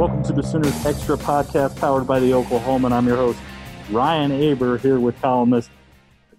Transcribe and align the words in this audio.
Welcome 0.00 0.22
to 0.22 0.32
the 0.32 0.42
Sooners 0.42 0.86
Extra 0.86 1.18
podcast 1.18 1.76
powered 1.76 2.06
by 2.06 2.20
the 2.20 2.30
Oklahoman. 2.30 2.86
And 2.86 2.94
I'm 2.94 3.06
your 3.06 3.18
host, 3.18 3.38
Ryan 3.90 4.32
Aber, 4.32 4.78
here 4.78 4.98
with 4.98 5.20
columnist 5.20 5.70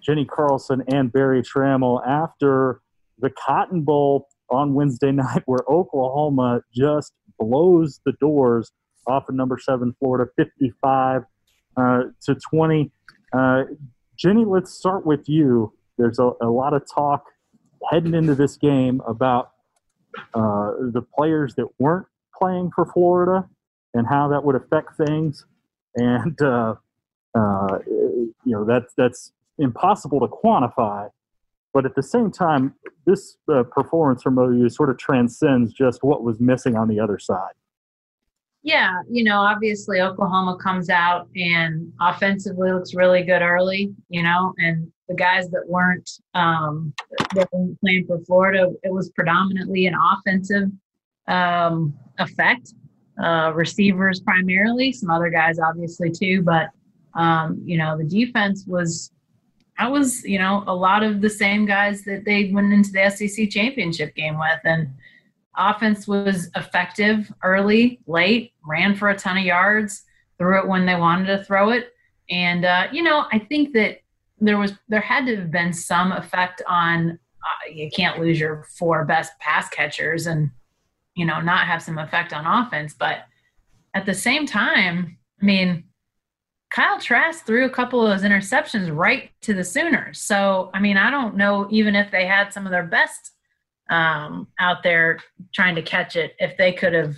Jenni 0.01 0.28
Carlson 0.28 0.83
and 0.87 1.13
Berry 1.13 1.44
Tramel. 1.44 2.03
after 2.03 2.81
the 3.19 3.29
Cotton 3.29 3.83
Bowl 3.83 4.29
on 4.49 4.74
Wednesday 4.74 5.12
night, 5.12 5.44
where 5.46 5.60
Oklahoma 5.69 6.62
just 6.74 7.13
blows 7.37 8.01
the 8.03 8.13
doors 8.13 8.71
off 9.05 9.29
of 9.29 9.35
number 9.35 9.60
seven 9.60 9.96
Florida, 9.99 10.31
55 10.37 11.21
uh, 11.78 12.01
to 12.23 12.33
20. 12.33 12.91
Uh, 13.31 13.65
Jenni, 14.17 14.43
let's 14.43 14.73
start 14.73 15.05
with 15.05 15.29
you. 15.29 15.71
There's 15.99 16.17
a, 16.17 16.31
a 16.41 16.49
lot 16.49 16.73
of 16.73 16.81
talk 16.91 17.25
heading 17.91 18.16
into 18.16 18.34
this 18.34 18.57
game 18.57 19.03
about 19.07 19.52
uh, 20.34 20.71
the 20.91 21.05
players 21.16 21.54
that 21.58 21.68
weren't 21.78 22.08
playing 22.41 22.72
for 22.76 22.88
Florida 22.88 23.48
and 23.94 24.08
how 24.08 24.27
that 24.30 24.44
would 24.44 24.55
affect 24.55 24.98
things. 24.98 25.45
And 25.95 26.41
uh, 26.41 26.76
uh, 27.36 27.80
you 27.86 28.34
know 28.45 28.66
that's 28.66 28.94
that's 28.95 29.34
impossible 29.58 30.20
to 30.22 30.27
quantify. 30.27 31.09
But 31.73 31.86
at 31.86 31.95
the 31.95 32.04
same 32.04 32.31
time, 32.31 32.76
this 33.05 33.38
uh, 33.52 33.64
performance 33.64 34.22
from 34.23 34.38
OU 34.38 34.70
sort 34.70 34.90
of 34.90 34.98
transcends 34.98 35.73
just 35.73 36.04
what 36.04 36.23
was 36.23 36.40
missing 36.40 36.76
on 36.76 36.90
the 36.90 37.00
other 37.00 37.17
side. 37.17 37.54
Yeah, 38.64 38.91
you 39.09 39.23
know, 39.23 39.40
obviously 39.40 40.02
Oklahoma 40.02 40.58
comes 40.62 40.89
out 40.89 41.28
and 41.36 41.92
offensively 42.00 42.72
looks 42.72 42.94
really 42.94 43.23
good 43.23 43.42
early, 43.42 43.92
you 44.09 44.22
know, 44.22 44.53
and 44.59 44.92
the 45.08 45.16
guys 45.16 45.50
that 45.50 45.64
weren't 45.67 46.09
um, 46.36 46.94
that 47.34 47.50
weren't 47.52 47.80
playing 47.81 48.05
for 48.05 48.20
Florida, 48.26 48.72
it 48.84 48.94
was 48.94 49.09
predominantly 49.12 49.88
an 49.88 49.95
offensive 49.95 50.70
um, 51.28 51.94
effect. 52.20 52.73
Uh, 53.22 53.52
receivers 53.54 54.20
primarily, 54.20 54.92
some 54.92 55.09
other 55.09 55.30
guys 55.30 55.59
obviously 55.59 56.09
too, 56.09 56.42
but 56.42 56.70
um, 57.14 57.62
you 57.66 57.78
know 57.78 57.98
the 57.98 58.03
defense 58.03 58.66
was. 58.68 59.12
I 59.78 59.88
was, 59.88 60.23
you 60.26 60.38
know, 60.38 60.64
a 60.68 60.76
lot 60.76 61.02
of 61.02 61.22
the 61.22 61.30
same 61.30 61.66
guys 61.66 62.03
that 62.03 62.23
they 62.23 62.52
went 62.52 62.72
into 62.72 62.92
the 62.92 63.09
SEC 63.09 63.50
championship 63.50 64.14
game 64.14 64.38
with, 64.38 64.59
and 64.64 64.90
offense 65.58 66.08
was 66.08 66.52
effective 66.56 67.34
early, 67.44 68.00
late, 68.06 68.53
ran 68.64 68.95
for 68.95 69.09
a 69.09 69.18
ton 69.18 69.38
of 69.38 69.44
yards, 69.44 70.03
threw 70.38 70.59
it 70.59 70.68
when 70.68 70.86
they 70.86 70.94
wanted 70.94 71.25
to 71.25 71.44
throw 71.44 71.72
it, 71.72 71.94
and 72.30 72.64
uh, 72.64 72.88
you 72.92 73.03
know, 73.03 73.25
I 73.31 73.40
think 73.40 73.73
that 73.73 74.00
there 74.40 74.58
was 74.58 74.73
there 74.88 75.02
had 75.02 75.25
to 75.28 75.36
have 75.36 75.52
been 75.52 75.73
some 75.73 76.12
effect 76.12 76.62
on. 76.68 77.20
Uh, 77.44 77.72
you 77.72 77.90
can't 77.90 78.20
lose 78.20 78.40
your 78.40 78.66
four 78.78 79.03
best 79.03 79.38
pass 79.40 79.68
catchers, 79.70 80.28
and 80.28 80.52
you 81.16 81.26
know, 81.26 81.42
not 81.42 81.67
have 81.67 81.81
some 81.81 81.98
effect 81.98 82.34
on 82.34 82.45
offense. 82.45 82.94
But 82.98 83.26
at 83.94 84.06
the 84.06 84.14
same 84.14 84.45
time, 84.45 85.18
I 85.42 85.45
mean, 85.45 85.84
Kyle 86.72 87.00
Trask 87.00 87.45
threw 87.45 87.66
a 87.66 87.70
couple 87.70 88.06
of 88.06 88.09
those 88.09 88.28
interceptions 88.28 88.95
right 88.95 89.31
to 89.42 89.53
the 89.53 89.64
Sooners. 89.64 90.20
So, 90.20 90.72
I 90.73 90.80
mean, 90.80 90.98
I 90.98 91.12
don't 91.12 91.36
know 91.36 91.68
even 91.70 91.95
if 91.95 92.12
they 92.12 92.26
had 92.26 92.53
some 92.53 92.66
of 92.66 92.72
their 92.72 92.86
best 92.86 93.31
um, 93.90 94.48
out 94.59 94.84
there 94.84 95.20
trying 95.53 95.76
to 95.76 95.81
catch 95.81 96.16
it, 96.16 96.34
if 96.40 96.56
they 96.58 96.72
could 96.72 96.94
have 96.94 97.16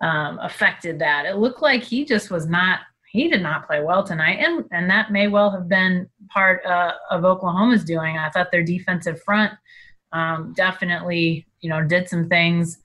um, 0.00 0.38
affected 0.40 0.98
that. 1.00 1.26
It 1.26 1.36
looked 1.36 1.60
like 1.62 1.82
he 1.82 2.04
just 2.04 2.30
was 2.30 2.46
not. 2.46 2.80
He 3.10 3.28
did 3.28 3.42
not 3.42 3.66
play 3.66 3.82
well 3.82 4.04
tonight, 4.04 4.38
and 4.40 4.64
and 4.70 4.88
that 4.90 5.10
may 5.10 5.28
well 5.28 5.50
have 5.50 5.68
been 5.68 6.08
part 6.28 6.64
uh, 6.64 6.92
of 7.10 7.24
Oklahoma's 7.24 7.84
doing. 7.84 8.16
I 8.16 8.30
thought 8.30 8.50
their 8.50 8.62
defensive 8.62 9.22
front 9.22 9.52
um, 10.12 10.52
definitely, 10.56 11.46
you 11.60 11.68
know, 11.68 11.82
did 11.82 12.08
some 12.08 12.28
things 12.28 12.78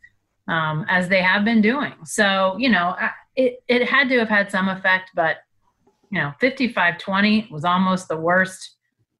um, 0.48 0.86
as 0.90 1.08
they 1.10 1.22
have 1.22 1.46
been 1.46 1.62
doing. 1.62 1.94
So, 2.04 2.56
you 2.58 2.70
know, 2.70 2.96
it, 3.36 3.64
it 3.68 3.88
had 3.88 4.10
to 4.10 4.20
have 4.20 4.30
had 4.30 4.52
some 4.52 4.70
effect, 4.70 5.12
but, 5.16 5.38
you 6.12 6.20
know, 6.20 6.34
55 6.40 6.98
20 6.98 7.48
was 7.52 7.66
almost 7.66 8.08
the 8.08 8.18
worst 8.18 8.76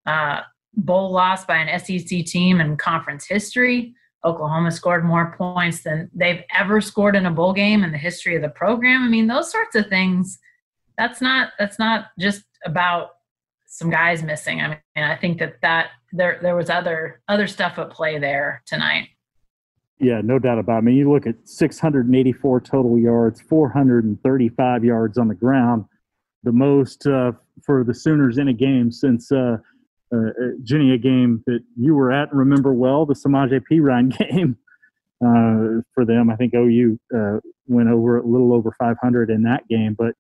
uh, 0.06 0.42
bowl 0.76 1.12
loss 1.12 1.46
by 1.46 1.58
an 1.58 1.80
SEC 1.80 2.26
team 2.26 2.60
in 2.60 2.78
conference 2.78 3.26
history. 3.26 3.96
Oklahoma 4.26 4.72
scored 4.72 5.04
more 5.04 5.36
points 5.38 5.84
than 5.84 6.10
they've 6.14 6.44
ever 6.56 6.80
scored 6.80 7.16
in 7.16 7.26
a 7.26 7.32
bowl 7.32 7.54
game 7.54 7.84
in 7.84 7.92
the 7.92 7.98
history 7.98 8.36
of 8.36 8.42
the 8.42 8.50
program. 8.50 9.04
I 9.04 9.10
mean, 9.10 9.28
those 9.28 9.52
sorts 9.52 9.76
of 9.76 9.88
things. 9.88 10.40
That's 10.98 11.22
not 11.22 11.54
that's 11.58 11.80
not 11.80 12.08
just 12.20 12.44
about 12.66 13.16
some 13.66 13.90
guys 13.90 14.22
missing. 14.22 14.62
I 14.62 14.68
mean, 14.68 14.80
I 14.96 15.16
think 15.16 15.40
that 15.40 15.56
that 15.62 15.88
there 16.14 16.40
there 16.42 16.56
was 16.56 16.70
other 16.70 17.22
other 17.28 17.48
stuff 17.48 17.78
at 17.80 17.90
play 17.90 18.20
there 18.20 18.62
tonight. 18.66 19.10
Yeah, 20.04 20.20
no 20.22 20.38
doubt 20.38 20.60
about 20.60 20.76
it. 20.76 20.78
I 20.80 20.82
mean, 20.82 20.96
you 20.98 21.10
look 21.10 21.26
at 21.26 21.36
684 21.46 22.60
total 22.62 23.00
yards, 23.00 23.42
435 23.42 24.84
yards 24.84 25.18
on 25.18 25.30
the 25.30 25.34
ground, 25.34 25.86
the 26.44 26.52
most 26.52 27.08
uh, 27.08 27.32
for 27.66 27.86
the 27.86 27.94
Sooners 27.94 28.38
in 28.38 28.50
a 28.50 28.54
game 28.54 28.92
since 28.92 29.32
uh, 29.32 29.58
uh, 30.14 30.18
uh 30.18 30.32
Jenni, 30.62 30.94
a 30.94 30.98
game 30.98 31.42
that 31.48 31.62
you 31.78 31.96
were 31.96 32.12
at 32.12 32.30
and 32.32 32.38
remember 32.38 32.74
well, 32.74 33.06
the 33.06 33.14
Samaje 33.14 33.62
Perine 33.72 34.16
game 34.32 34.58
uh, 35.26 35.82
for 35.94 36.04
them. 36.06 36.30
I 36.30 36.36
think 36.36 36.54
OU 36.54 37.00
uh, 37.16 37.40
went 37.68 37.88
over 37.88 38.18
a 38.18 38.28
little 38.28 38.54
over 38.54 38.76
500 38.78 39.30
in 39.30 39.44
that 39.44 39.66
game, 39.70 39.96
but 39.98 40.16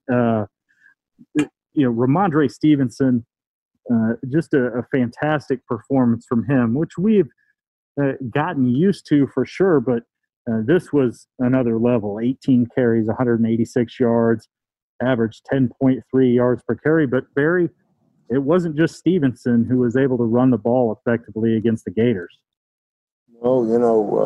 you 1.75 1.83
know, 1.85 1.91
Rhamondre 1.91 2.49
Stevenson, 2.49 3.25
just 4.31 4.53
a, 4.53 4.65
a 4.77 4.83
fantastic 4.83 5.65
performance 5.67 6.25
from 6.25 6.45
him, 6.45 6.73
which 6.73 6.97
we've– 6.97 7.27
uh, 8.01 8.13
gotten 8.29 8.67
used 8.67 9.07
to 9.07 9.27
for 9.27 9.45
sure, 9.45 9.79
but 9.79 10.03
uh, 10.49 10.59
this 10.65 10.91
was 10.91 11.27
another 11.39 11.77
level 11.77 12.19
18 12.21 12.67
carries, 12.75 13.07
186 13.07 13.99
yards, 13.99 14.47
average 15.01 15.41
10.3 15.51 16.01
yards 16.35 16.61
per 16.67 16.75
carry. 16.75 17.07
But 17.07 17.33
Berry, 17.33 17.69
it 18.29 18.39
wasn't 18.39 18.75
just 18.75 18.95
Stevenson 18.95 19.65
who 19.65 19.77
was 19.77 19.95
able 19.95 20.17
to 20.17 20.23
run 20.23 20.51
the 20.51 20.57
ball 20.57 20.97
effectively 20.97 21.55
against 21.55 21.85
the 21.85 21.91
Gators. 21.91 22.39
Oh, 23.41 23.65
you 23.65 23.79
know, 23.79 24.17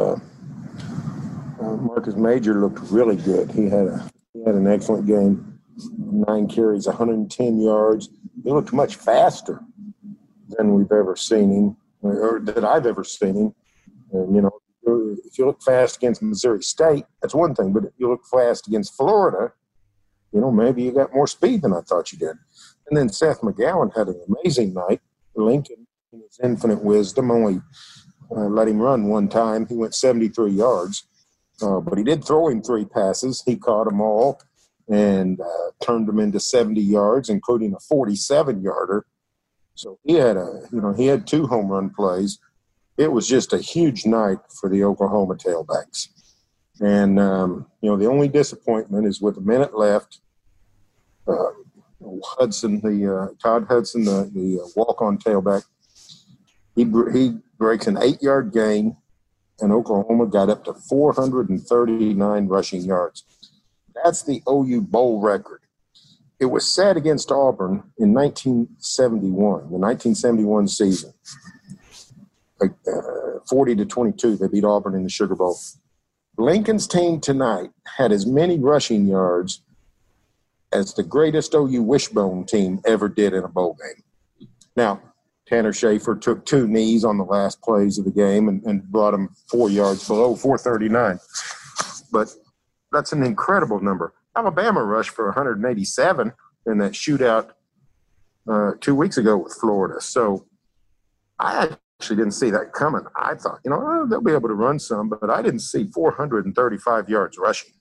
uh, 1.61 1.63
uh, 1.63 1.75
Marcus 1.77 2.16
Major 2.16 2.56
looked 2.56 2.79
really 2.91 3.16
good. 3.16 3.51
He 3.51 3.63
had 3.63 3.88
a 3.88 4.09
he 4.33 4.44
had 4.44 4.56
an 4.56 4.67
excellent 4.67 5.07
game. 5.07 5.59
Nine 5.97 6.47
carries, 6.47 6.88
110 6.88 7.59
yards. 7.59 8.09
He 8.44 8.51
looked 8.51 8.73
much 8.73 8.95
faster 8.95 9.59
than 10.50 10.73
we've 10.73 10.91
ever 10.91 11.16
seen 11.16 11.51
him 11.51 11.77
or 12.02 12.40
that 12.44 12.63
I've 12.63 12.85
ever 12.85 13.03
seen 13.03 13.35
him. 13.35 13.56
And, 14.12 14.35
you 14.35 14.41
know, 14.41 14.52
if 15.25 15.38
you 15.38 15.46
look 15.46 15.62
fast 15.62 15.97
against 15.97 16.22
Missouri 16.22 16.63
State, 16.63 17.06
that's 17.22 17.35
one 17.35 17.53
thing. 17.53 17.74
But 17.74 17.85
if 17.85 17.91
you 17.97 18.09
look 18.09 18.25
fast 18.25 18.68
against 18.68 18.96
Florida, 18.96 19.53
you 20.31 20.41
know, 20.41 20.52
maybe 20.52 20.84
you 20.84 20.91
got 20.91 21.13
more 21.13 21.28
speed 21.28 21.62
than 21.62 21.74
I 21.74 21.81
thought 21.81 22.12
you 22.12 22.18
did. 22.18 22.36
And 22.88 22.97
then 22.97 23.09
Seth 23.09 23.41
McGowan 23.41 23.96
had 23.96 24.07
an 24.07 24.22
amazing 24.28 24.74
night. 24.74 25.02
Lincoln, 25.36 25.88
in 26.13 26.22
his 26.22 26.40
infinite 26.44 26.84
wisdom, 26.84 27.31
only 27.31 27.62
uh, 28.31 28.46
let 28.46 28.68
him 28.68 28.80
run 28.80 29.07
one 29.07 29.30
time. 29.30 29.68
He 29.68 29.75
went 29.75 29.96
73 29.96 30.52
yards, 30.52 31.07
uh, 31.62 31.80
but 31.80 31.97
he 31.97 32.03
did 32.03 32.24
throw 32.24 32.47
him 32.50 32.62
three 32.62 32.86
passes. 32.86 33.44
He 33.46 33.56
caught 33.56 33.86
them 33.86 34.02
all 34.02 34.41
and 34.90 35.40
uh, 35.40 35.72
turned 35.81 36.07
them 36.07 36.19
into 36.19 36.40
70 36.40 36.81
yards, 36.81 37.30
including 37.30 37.74
a 37.74 37.80
47 37.80 38.62
yarder. 38.62 39.06
So 39.77 39.99
he 40.03 40.13
had 40.15 40.38
a, 40.38 40.63
you 40.71 40.81
know, 40.81 40.91
he 40.91 41.05
had 41.05 41.27
two 41.27 41.45
home 41.45 41.67
run 41.67 41.91
plays. 41.91 42.39
It 42.97 43.11
was 43.11 43.27
just 43.27 43.53
a 43.53 43.59
huge 43.59 44.07
night 44.07 44.39
for 44.49 44.69
the 44.69 44.83
Oklahoma 44.83 45.35
tailbacks. 45.35 46.07
And, 46.81 47.19
um, 47.19 47.67
you 47.81 47.91
know, 47.91 47.95
the 47.95 48.07
only 48.07 48.27
disappointment 48.27 49.05
is 49.05 49.21
with 49.21 49.38
a 49.38 49.41
minute 49.41 49.77
left, 49.77 50.21
uh, 51.27 51.51
Hudson, 52.23 52.81
the 52.81 53.15
uh, 53.15 53.27
Todd 53.39 53.67
Hudson, 53.69 54.03
the, 54.03 54.31
the 54.33 54.61
uh, 54.63 54.67
walk-on 54.75 55.19
tailback, 55.19 55.63
he, 56.75 56.83
he 57.13 57.38
breaks 57.59 57.85
an 57.85 57.99
eight-yard 58.01 58.51
gain, 58.51 58.97
and 59.59 59.71
Oklahoma 59.71 60.25
got 60.25 60.49
up 60.49 60.63
to 60.65 60.73
439 60.73 62.47
rushing 62.47 62.81
yards. 62.81 63.25
That's 63.94 64.23
the 64.23 64.41
OU 64.50 64.81
bowl 64.81 65.21
record 65.21 65.62
it 66.39 66.45
was 66.45 66.72
set 66.72 66.98
against 66.98 67.31
Auburn 67.31 67.84
in 67.98 68.13
1971, 68.13 69.31
the 69.31 69.78
1971 69.78 70.68
season. 70.68 71.13
Like, 72.60 72.74
uh, 72.88 73.39
40 73.50 73.75
to 73.75 73.86
22, 73.86 74.38
they 74.38 74.48
beat 74.48 74.63
Auburn 74.63 74.95
in 74.95 75.04
the 75.04 75.10
Sugar 75.10 75.36
Bowl. 75.36 75.57
Lincoln's 76.38 76.88
team 76.88 77.19
tonight 77.19 77.72
had 77.98 78.12
as 78.12 78.25
many 78.25 78.60
rushing 78.60 79.07
yards 79.07 79.62
as 80.72 80.94
the 80.94 81.04
greatest 81.04 81.54
OU 81.56 81.81
wishbone 81.84 82.45
team 82.45 82.80
ever 82.86 83.07
did 83.07 83.33
in 83.33 83.44
a 83.44 83.48
bowl 83.48 83.75
game. 83.80 84.48
Now, 84.75 85.01
Tanner 85.48 85.72
Schafer 85.72 86.19
took 86.19 86.45
two 86.45 86.68
knees 86.68 87.06
on 87.06 87.18
the 87.18 87.24
last 87.24 87.62
plays 87.62 87.98
of 87.98 88.06
the 88.06 88.12
game 88.12 88.50
and, 88.50 88.62
and 88.66 88.83
brought 88.83 89.13
him 89.13 89.30
four 89.50 89.69
yards 89.69 90.07
below 90.07 90.36
439. 90.36 91.19
But 92.12 92.33
that's 92.92 93.13
an 93.13 93.24
incredible 93.24 93.80
number. 93.80 94.13
Alabama 94.42 94.84
rushed 94.84 95.10
for 95.12 95.25
187 95.25 96.31
in 96.68 96.78
that 96.78 96.92
shootout 96.92 97.50
uh, 98.50 98.72
two 98.80 98.94
weeks 98.94 99.18
ago 99.18 99.38
with 99.38 99.54
Florida. 99.60 100.00
So 100.00 100.45
I 101.39 101.75
actually 102.00 102.18
didn't 102.18 102.34
see 102.34 102.51
that 102.51 102.72
coming. 102.72 103.01
I 103.19 103.34
thought, 103.34 103.60
you 103.66 103.72
know, 103.72 103.81
oh, 103.84 104.06
they'll 104.07 104.22
be 104.22 104.31
able 104.34 104.50
to 104.50 104.56
run 104.56 104.78
some, 104.78 105.10
but 105.10 105.30
I 105.30 105.42
didn't 105.42 105.62
see 105.62 105.86
435 105.86 107.10
yards 107.10 107.38
rushing. 107.39 107.72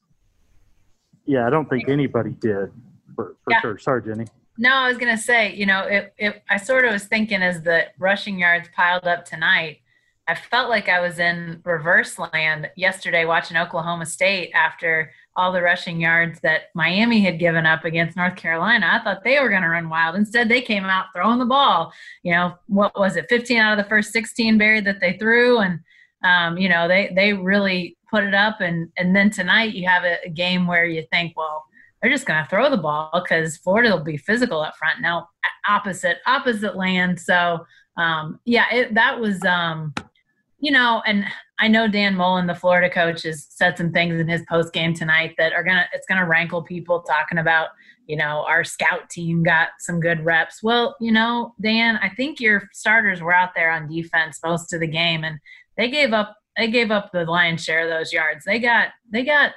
Yeah, 1.27 1.47
I 1.47 1.51
don't 1.51 1.69
think 1.69 1.89
anybody 1.89 2.31
did 2.31 2.71
for, 3.15 3.37
for 3.45 3.51
Yeah. 3.51 3.61
sure. 3.61 3.79
Sorry, 3.79 4.01
Jenni. 4.03 4.29
No, 4.59 4.73
I 4.73 4.89
was 4.89 4.97
gonna 4.97 5.19
say, 5.19 5.55
you 5.55 5.67
know, 5.67 5.81
it, 5.81 6.15
it, 6.17 6.43
I 6.49 6.57
sort 6.57 6.87
of 6.87 6.93
was 6.93 7.05
thinking 7.05 7.43
as 7.43 7.61
the 7.61 7.89
rushing 7.99 8.39
yards 8.39 8.71
piled 8.75 9.05
up 9.05 9.27
tonight, 9.27 9.81
I 10.27 10.35
felt 10.35 10.71
like 10.71 10.89
I 10.89 11.01
was 11.01 11.19
in 11.19 11.61
reverse 11.65 12.19
land 12.19 12.71
yesterday 12.75 13.27
watching 13.27 13.59
Oklahoma 13.59 14.07
State 14.07 14.51
after 14.55 15.13
all 15.37 15.53
the 15.53 15.63
rushing 15.63 16.01
yards 16.01 16.41
that 16.41 16.71
Miami 16.75 17.21
had 17.21 17.39
given 17.39 17.67
up 17.67 17.85
against 17.85 18.17
North 18.17 18.37
Carolina. 18.37 18.89
I 18.91 19.05
thought 19.05 19.23
they 19.23 19.39
were 19.39 19.51
going 19.51 19.63
to 19.63 19.69
run 19.69 19.89
wild. 19.89 20.17
Instead, 20.17 20.49
they 20.49 20.63
came 20.63 20.85
out 20.85 21.07
throwing 21.15 21.39
the 21.39 21.45
ball. 21.45 21.93
You 22.23 22.33
know, 22.33 22.55
what 22.67 22.99
was 22.99 23.17
it? 23.17 23.27
15 23.29 23.59
out 23.59 23.79
of 23.79 23.85
the 23.85 23.89
first 23.89 24.13
16 24.13 24.59
buried 24.59 24.87
that 24.87 25.01
they 25.01 25.17
threw, 25.19 25.59
and 25.59 25.81
um, 26.25 26.59
you 26.59 26.69
know 26.69 26.89
they 26.89 27.13
they 27.15 27.33
really 27.33 27.97
put 28.11 28.25
it 28.25 28.35
up. 28.35 28.61
And 28.61 28.91
and 28.97 29.15
then 29.15 29.31
tonight 29.31 29.75
you 29.75 29.87
have 29.87 30.05
a, 30.05 30.17
a 30.25 30.31
game 30.31 30.67
where 30.67 30.87
you 30.87 31.05
think, 31.13 31.37
well, 31.37 31.65
they're 32.01 32.11
just 32.11 32.27
going 32.27 32.43
to 32.43 32.49
throw 32.49 32.71
the 32.71 32.77
ball 32.77 33.11
because 33.13 33.57
Florida 33.59 33.91
will 33.91 34.05
be 34.05 34.17
physical 34.17 34.61
up 34.61 34.77
front. 34.77 35.01
Now, 35.01 35.29
opposite 35.69 36.19
opposite 36.27 36.77
land. 36.77 37.21
So 37.21 37.67
um, 37.97 38.41
yeah, 38.45 38.67
it, 38.73 38.95
that 38.95 39.21
was 39.21 39.43
um, 39.45 39.95
you 40.61 40.73
know, 40.73 41.03
and 41.07 41.25
I 41.59 41.69
know 41.69 41.89
Dan 41.89 42.17
Mullen, 42.17 42.47
the 42.47 42.55
Florida 42.55 42.91
coach, 42.91 43.23
has 43.23 43.47
said 43.49 43.79
some 43.79 43.93
things 43.93 44.21
in 44.21 44.29
his 44.29 44.43
post 44.49 44.73
game 44.73 44.93
tonight 44.93 45.35
that 45.39 45.53
are 45.53 45.65
gonna 45.65 45.87
it's 45.93 46.07
gonna 46.07 46.27
rankle 46.27 46.63
people 46.63 47.03
talking 47.03 47.39
about, 47.39 47.69
you 48.07 48.17
know, 48.17 48.45
our 48.47 48.63
scout 48.63 49.09
team 49.09 49.43
got 49.43 49.69
some 49.79 49.99
good 49.99 50.25
reps. 50.25 50.63
Well, 50.63 50.97
you 51.01 51.13
know, 51.13 51.55
Dan, 51.61 51.99
I 52.03 52.11
think 52.11 52.41
your 52.41 52.69
starters 52.73 53.23
were 53.23 53.35
out 53.35 53.51
there 53.57 53.71
on 53.71 53.89
defense 53.89 54.39
most 54.45 54.73
of 54.73 54.81
the 54.81 54.87
game 54.87 55.25
and 55.25 55.39
they 55.77 55.91
gave 55.91 56.13
up 56.13 56.37
they 56.57 56.71
gave 56.71 56.91
up 56.91 57.13
the 57.13 57.25
lion's 57.25 57.65
share 57.65 57.85
of 57.85 57.91
those 57.91 58.13
yards. 58.13 58.45
They 58.45 58.59
got 58.59 58.89
they 59.11 59.25
got 59.25 59.53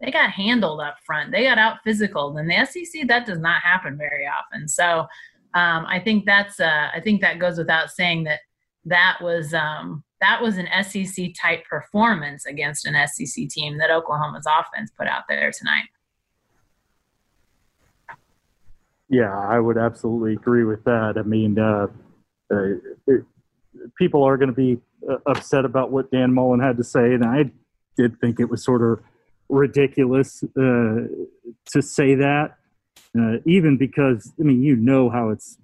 they 0.00 0.10
got 0.10 0.30
handled 0.30 0.80
up 0.80 0.96
front. 1.04 1.32
They 1.32 1.44
got 1.44 1.58
out 1.58 1.78
physical. 1.84 2.36
and 2.36 2.50
the 2.50 2.66
SEC, 2.66 3.06
that 3.08 3.26
does 3.26 3.38
not 3.38 3.62
happen 3.62 3.96
very 3.96 4.26
often. 4.26 4.68
So 4.68 5.06
um, 5.54 5.86
I 5.86 6.00
think 6.02 6.26
that's 6.26 6.60
uh, 6.60 6.88
I 6.94 7.00
think 7.00 7.20
that 7.20 7.38
goes 7.38 7.58
without 7.58 7.90
saying 7.90 8.24
that 8.24 8.40
that 8.84 9.18
was 9.20 9.54
um, 9.54 10.04
that 10.24 10.40
was 10.40 10.56
an 10.56 10.68
SEC 10.82 11.32
type 11.40 11.66
performance 11.68 12.46
against 12.46 12.86
an 12.86 12.94
SEC 13.06 13.46
team 13.48 13.76
that 13.76 13.90
Oklahoma's 13.90 14.46
offense 14.46 14.90
put 14.96 15.06
out 15.06 15.24
there 15.28 15.52
tonight. 15.52 15.84
Yeah, 19.10 19.38
I 19.38 19.60
would 19.60 19.76
absolutely 19.76 20.32
agree 20.32 20.64
with 20.64 20.82
that. 20.84 21.14
I 21.18 21.22
mean, 21.22 21.58
uh, 21.58 21.88
uh, 22.52 23.16
people 23.98 24.24
are 24.24 24.38
going 24.38 24.48
to 24.48 24.54
be 24.54 24.78
uh, 25.08 25.18
upset 25.26 25.66
about 25.66 25.90
what 25.90 26.10
Dan 26.10 26.32
Mullen 26.32 26.60
had 26.60 26.78
to 26.78 26.84
say, 26.84 27.12
and 27.12 27.22
I 27.22 27.50
did 27.98 28.18
think 28.18 28.40
it 28.40 28.48
was 28.48 28.64
sort 28.64 28.82
of 28.82 29.04
ridiculous 29.50 30.42
uh, 30.42 31.04
to 31.72 31.82
say 31.82 32.14
that, 32.14 32.56
uh, 33.16 33.36
even 33.44 33.76
because 33.76 34.32
I 34.40 34.42
mean, 34.42 34.62
you 34.62 34.74
know 34.74 35.10
how 35.10 35.28
it's 35.28 35.58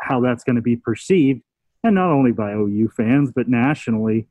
how 0.00 0.20
that's 0.20 0.42
going 0.42 0.56
to 0.56 0.62
be 0.62 0.76
perceived, 0.76 1.40
and 1.84 1.94
not 1.94 2.10
only 2.10 2.32
by 2.32 2.52
OU 2.52 2.90
fans 2.96 3.30
but 3.34 3.48
nationally. 3.48 4.28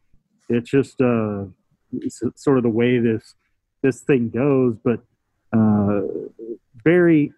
It's 0.49 0.69
just 0.69 0.99
uh, 1.01 1.45
it's 1.93 2.21
sort 2.35 2.57
of 2.57 2.63
the 2.63 2.69
way 2.69 2.99
this 2.99 3.35
this 3.81 4.01
thing 4.01 4.29
goes. 4.29 4.75
But 4.83 5.01
uh, 5.53 6.01
Berry, 6.83 7.33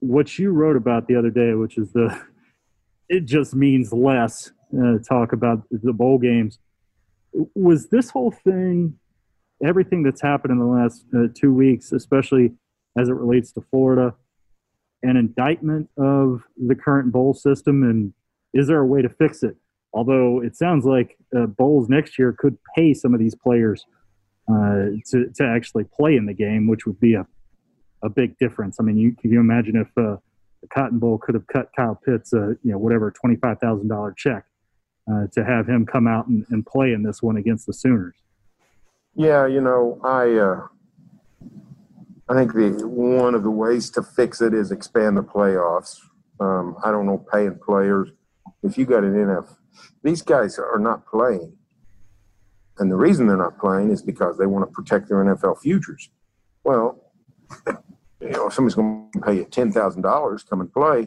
what 0.00 0.38
you 0.38 0.50
wrote 0.50 0.76
about 0.76 1.08
the 1.08 1.16
other 1.16 1.30
day, 1.30 1.54
which 1.54 1.78
is 1.78 1.92
the 1.92 2.20
it 3.08 3.24
just 3.26 3.54
means 3.54 3.92
less. 3.92 4.50
Uh, 4.76 4.98
talk 5.08 5.32
about 5.32 5.62
the 5.70 5.92
bowl 5.92 6.18
games. 6.18 6.58
Was 7.54 7.88
this 7.90 8.10
whole 8.10 8.32
thing, 8.32 8.98
everything 9.64 10.02
that's 10.02 10.20
happened 10.20 10.52
in 10.52 10.58
the 10.58 10.64
last 10.64 11.04
uh, 11.16 11.28
two 11.32 11.54
weeks, 11.54 11.92
especially 11.92 12.52
as 12.98 13.08
it 13.08 13.12
relates 13.12 13.52
to 13.52 13.60
Florida, 13.70 14.14
an 15.04 15.16
indictment 15.16 15.90
of 15.96 16.42
the 16.56 16.74
current 16.74 17.12
bowl 17.12 17.34
system? 17.34 17.84
And 17.84 18.14
is 18.54 18.66
there 18.68 18.80
a 18.80 18.86
way 18.86 19.02
to 19.02 19.08
fix 19.08 19.42
it? 19.42 19.56
Although 19.92 20.42
it 20.42 20.56
sounds 20.56 20.84
like 20.84 21.16
uh, 21.36 21.46
bowls 21.46 21.88
next 21.88 22.18
year 22.18 22.34
could 22.36 22.56
pay 22.74 22.94
some 22.94 23.12
of 23.12 23.20
these 23.20 23.34
players 23.34 23.84
uh, 24.50 24.96
to 25.10 25.30
to 25.34 25.44
actually 25.44 25.84
play 25.84 26.16
in 26.16 26.26
the 26.26 26.34
game, 26.34 26.66
which 26.66 26.86
would 26.86 26.98
be 26.98 27.14
a 27.14 27.26
a 28.02 28.08
big 28.08 28.38
difference. 28.38 28.78
I 28.80 28.82
mean, 28.82 28.96
you 28.96 29.14
can 29.14 29.30
you 29.30 29.40
imagine 29.40 29.76
if 29.76 29.88
uh, 29.96 30.16
the 30.62 30.68
Cotton 30.68 30.98
Bowl 30.98 31.18
could 31.18 31.34
have 31.34 31.46
cut 31.46 31.70
Kyle 31.76 31.98
Pitts, 32.04 32.32
uh, 32.32 32.48
you 32.62 32.72
know, 32.72 32.78
whatever 32.78 33.10
twenty 33.10 33.36
five 33.36 33.58
thousand 33.58 33.88
dollar 33.88 34.14
check 34.16 34.44
uh, 35.10 35.26
to 35.32 35.44
have 35.44 35.68
him 35.68 35.86
come 35.86 36.06
out 36.06 36.26
and, 36.26 36.44
and 36.50 36.64
play 36.66 36.92
in 36.92 37.02
this 37.02 37.22
one 37.22 37.36
against 37.36 37.66
the 37.66 37.72
Sooners. 37.72 38.14
Yeah, 39.14 39.46
you 39.46 39.60
know, 39.60 40.00
I 40.02 40.32
uh, 40.34 40.66
I 42.28 42.34
think 42.34 42.52
the 42.52 42.86
one 42.86 43.34
of 43.34 43.42
the 43.42 43.50
ways 43.50 43.90
to 43.90 44.02
fix 44.02 44.40
it 44.40 44.54
is 44.54 44.70
expand 44.70 45.16
the 45.16 45.22
playoffs. 45.22 46.00
Um, 46.40 46.76
I 46.84 46.90
don't 46.90 47.06
know 47.06 47.24
paying 47.32 47.58
players. 47.64 48.10
If 48.64 48.78
you 48.78 48.86
got 48.86 49.04
an 49.04 49.12
NF, 49.12 49.46
these 50.02 50.22
guys 50.22 50.58
are 50.58 50.78
not 50.78 51.06
playing, 51.06 51.52
and 52.78 52.90
the 52.90 52.96
reason 52.96 53.26
they're 53.26 53.36
not 53.36 53.58
playing 53.58 53.90
is 53.90 54.02
because 54.02 54.38
they 54.38 54.46
want 54.46 54.66
to 54.66 54.72
protect 54.72 55.08
their 55.08 55.18
NFL 55.18 55.60
futures. 55.60 56.10
Well, 56.64 57.12
you 57.66 58.30
know, 58.30 58.48
if 58.48 58.54
somebody's 58.54 58.74
going 58.74 59.10
to 59.12 59.20
pay 59.20 59.36
you 59.36 59.44
ten 59.44 59.70
thousand 59.70 60.02
dollars, 60.02 60.42
come 60.42 60.62
and 60.62 60.72
play. 60.72 61.04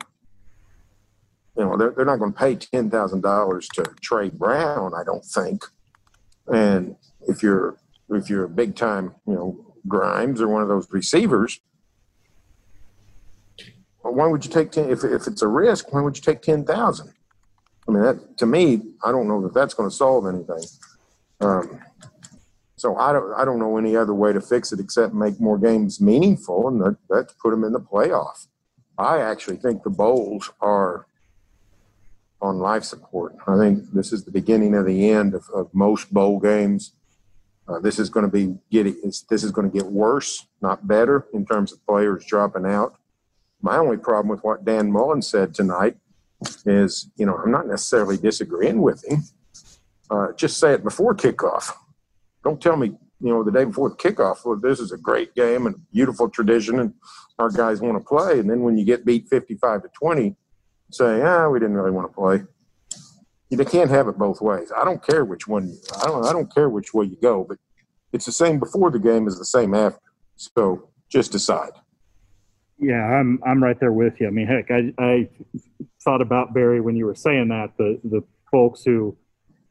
You 1.58 1.66
know, 1.66 1.76
they're, 1.76 1.90
they're 1.90 2.06
not 2.06 2.20
going 2.20 2.32
to 2.32 2.38
pay 2.40 2.56
ten 2.56 2.92
thousand 2.92 3.22
dollars 3.22 3.68
to 3.70 3.84
Tre 4.02 4.30
Brown, 4.30 4.94
I 4.94 5.04
don't 5.04 5.26
think. 5.26 5.66
And 6.46 6.96
if 7.28 7.42
you're 7.42 7.78
if 8.10 8.30
you're 8.30 8.46
a 8.46 8.50
big 8.50 8.76
time, 8.76 9.16
you 9.26 9.34
know, 9.34 9.74
Grimes 9.88 10.42
or 10.42 10.48
one 10.48 10.62
of 10.62 10.68
those 10.68 10.88
receivers, 10.92 11.60
why 14.02 14.28
would 14.28 14.46
you 14.46 14.52
take 14.52 14.72
ten? 14.72 14.92
If 14.92 15.04
if 15.04 15.26
it's 15.26 15.42
a 15.42 15.48
risk, 15.48 15.92
why 15.92 16.02
would 16.02 16.16
you 16.16 16.22
take 16.22 16.44
ten 16.44 16.64
thousand? 16.64 17.14
I 17.88 17.92
mean, 17.92 18.04
that 18.04 18.38
to 18.38 18.46
me, 18.46 18.82
I 19.04 19.12
don't 19.12 19.28
know 19.28 19.42
that 19.42 19.54
that's 19.54 19.74
going 19.74 19.90
to 19.90 19.96
solve 19.96 20.26
anything. 20.28 20.64
Um, 21.40 21.80
so 22.76 22.96
I 22.98 23.12
don't 23.14 23.34
I 23.34 23.46
don't 23.46 23.60
know 23.60 23.78
any 23.78 23.96
other 23.96 24.14
way 24.14 24.34
to 24.34 24.42
fix 24.42 24.72
it 24.72 24.80
except 24.80 25.14
make 25.14 25.40
more 25.40 25.58
games 25.58 26.02
meaningful, 26.02 26.68
and 26.68 26.82
that, 26.82 26.98
that's 27.10 27.34
put 27.34 27.52
them 27.52 27.64
in 27.64 27.74
the 27.74 27.80
playoff. 27.80 28.48
I 28.98 29.20
actually 29.20 29.58
think 29.58 29.84
the 29.84 29.90
bowls 29.90 30.52
are 30.60 31.08
on 32.42 32.60
life 32.60 32.84
support. 32.84 33.36
I 33.48 33.58
think 33.58 33.92
this 33.94 34.14
is 34.14 34.24
the 34.24 34.32
beginning 34.32 34.76
of 34.76 34.86
the 34.86 35.10
end 35.10 35.34
of, 35.34 35.46
of 35.54 35.74
most 35.74 36.14
bowl 36.14 36.40
games. 36.40 36.94
Uh, 37.68 37.80
this 37.80 38.00
is 38.00 38.10
going 38.10 38.26
to 38.26 38.32
be 38.32 38.58
getting 38.72 38.96
this 39.30 39.44
is 39.44 39.52
going 39.52 39.70
to 39.70 39.76
get 39.76 39.88
worse, 39.88 40.46
not 40.62 40.88
better, 40.88 41.26
in 41.34 41.46
terms 41.46 41.72
of 41.72 41.86
players 41.86 42.26
dropping 42.26 42.66
out. 42.66 42.96
My 43.62 43.78
only 43.78 43.98
problem 43.98 44.28
with 44.30 44.44
what 44.44 44.66
Dan 44.66 44.92
Mullen 44.92 45.22
said 45.22 45.56
tonight 45.56 45.98
is, 46.66 47.10
you 47.18 47.26
know, 47.26 47.36
I'm 47.36 47.52
not 47.52 47.68
necessarily 47.68 48.18
disagreeing 48.18 48.82
with 48.82 49.04
him. 49.06 49.24
Uh, 50.10 50.32
just 50.34 50.60
say 50.60 50.74
it 50.74 50.84
before 50.84 51.16
kickoff. 51.16 51.72
Don't 52.44 52.62
tell 52.62 52.78
me, 52.78 52.88
you 53.20 53.30
know, 53.30 53.44
the 53.44 53.52
day 53.52 53.66
before 53.66 53.90
the 53.90 53.96
kickoff, 53.96 54.46
well, 54.46 54.58
this 54.58 54.80
is 54.80 54.92
a 54.92 54.98
great 54.98 55.34
game 55.36 55.66
and 55.66 55.76
beautiful 55.92 56.30
tradition, 56.30 56.80
and 56.80 56.94
our 57.40 57.50
guys 57.50 57.82
want 57.82 57.98
to 57.98 58.04
play. 58.04 58.40
And 58.40 58.50
then 58.50 58.62
when 58.62 58.78
you 58.78 58.86
get 58.86 59.06
beat 59.06 59.28
55 59.28 59.84
to 59.84 59.90
20, 59.90 60.36
say, 60.92 61.22
ah, 61.22 61.50
we 61.50 61.60
didn't 61.60 61.76
really 61.76 61.92
want 61.92 62.10
to 62.10 62.14
play. 62.14 62.44
They 63.50 63.66
can't 63.66 63.90
have 63.90 64.08
it 64.08 64.18
both 64.18 64.42
ways. 64.42 64.72
I 64.76 64.84
don't 64.84 65.06
care 65.06 65.24
which 65.24 65.48
one. 65.48 65.78
I 66.02 66.06
don't. 66.06 66.26
I 66.26 66.34
don't 66.34 66.54
care 66.54 66.70
which 66.70 66.94
way 66.94 67.06
you 67.06 67.18
go, 67.22 67.46
but 67.48 67.58
it's 68.12 68.26
the 68.26 68.32
same 68.32 68.60
before 68.60 68.92
the 68.92 69.00
game 69.00 69.26
as 69.26 69.38
the 69.38 69.46
same 69.46 69.74
after. 69.74 70.02
So 70.36 70.90
just 71.10 71.32
decide. 71.32 71.72
Yeah, 72.80 73.04
I'm 73.04 73.40
I'm 73.46 73.64
right 73.64 73.80
there 73.80 73.92
with 73.92 74.20
you. 74.20 74.28
I 74.28 74.30
mean, 74.30 74.48
heck, 74.48 74.70
I 74.70 74.94
I 75.00 75.30
thought 76.04 76.22
about 76.22 76.54
Berry 76.54 76.80
when 76.80 76.96
you 76.96 77.06
were 77.06 77.16
saying 77.16 77.48
that 77.50 77.72
the 77.78 78.00
the 78.04 78.24
folks 78.52 78.84
who 78.84 79.18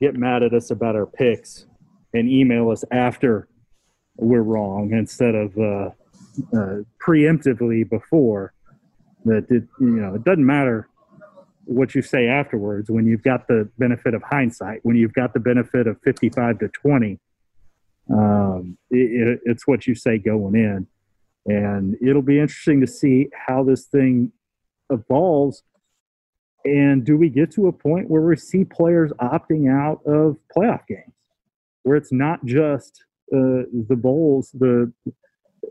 get 0.01 0.15
mad 0.15 0.43
at 0.43 0.53
us 0.53 0.71
about 0.71 0.97
our 0.97 1.07
picks 1.07 1.67
and 2.13 2.29
email 2.29 2.71
us 2.71 2.85
after 2.91 3.49
we're 4.17 4.43
wrong 4.43 4.93
instead 4.93 5.35
of 5.35 5.57
uh, 5.59 5.91
uh, 6.57 6.83
preemptively 7.05 7.89
before. 7.89 8.53
That 9.25 9.47
it, 9.51 9.65
you 9.81 9.87
know, 9.87 10.15
it 10.15 10.25
doesn't 10.25 10.45
matter 10.45 10.89
what 11.65 11.95
you 11.95 12.03
say 12.03 12.29
afterwards 12.29 12.91
when 12.91 13.07
you've 13.07 13.23
got 13.23 13.49
the 13.49 13.69
benefit 13.77 14.15
of 14.15 14.23
hindsight, 14.23 14.81
when 14.85 14.97
you've 14.97 15.13
got 15.15 15.35
the 15.35 15.41
benefit 15.41 15.87
of 15.87 16.01
55 16.03 16.61
to 16.61 16.69
20. 16.69 17.19
Um, 18.09 18.79
it, 18.91 19.29
it, 19.29 19.41
it's 19.45 19.67
what 19.67 19.87
you 19.87 19.97
say 19.97 20.19
going 20.19 20.55
in. 20.55 20.87
And 21.47 21.97
it'll 22.03 22.23
be 22.23 22.41
interesting 22.41 22.81
to 22.81 22.87
see 22.87 23.29
how 23.47 23.63
this 23.63 23.85
thing 23.85 24.33
evolves. 24.91 25.63
And 26.65 27.05
do 27.05 27.17
we 27.17 27.29
get 27.29 27.53
to 27.53 27.69
a 27.69 27.73
point 27.73 28.11
where 28.11 28.23
we 28.23 28.37
see 28.37 28.65
players 28.65 29.13
opting 29.21 29.71
out 29.71 30.05
of 30.05 30.37
playoff 30.55 30.87
games, 30.89 31.15
where 31.85 31.97
it's 31.97 32.13
not 32.13 32.45
just 32.45 33.05
uh, 33.33 33.71
the 33.89 33.97
bowls, 33.97 34.51
the 34.53 34.93
uh, 35.07 35.11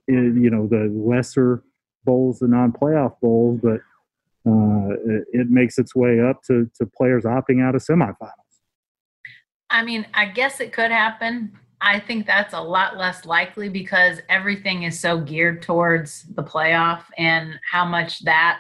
you 0.08 0.50
know 0.50 0.68
the 0.68 0.90
lesser 0.94 1.64
bowls, 2.06 2.40
the 2.40 2.48
non-playoff 2.48 3.20
bowls, 3.22 3.60
but 3.62 3.82
uh, 4.48 4.94
it, 5.06 5.26
it 5.34 5.50
makes 5.50 5.78
its 5.78 5.94
way 5.94 6.22
up 6.22 6.42
to 6.44 6.70
to 6.76 6.86
players 6.86 7.26
opting 7.26 7.62
out 7.62 7.76
of 7.76 7.84
semifinals. 7.84 8.30
I 9.70 9.84
mean, 9.84 10.06
I 10.14 10.28
guess 10.28 10.62
it 10.62 10.72
could 10.72 10.92
happen. 10.92 11.58
I 11.82 12.00
think 12.00 12.26
that's 12.26 12.54
a 12.54 12.62
lot 12.62 12.98
less 12.98 13.26
likely 13.26 13.70
because 13.70 14.20
everything 14.30 14.84
is 14.84 15.00
so 15.00 15.20
geared 15.20 15.62
towards 15.62 16.24
the 16.36 16.44
playoff 16.44 17.04
and 17.18 17.60
how 17.70 17.86
much 17.86 18.24
that 18.24 18.60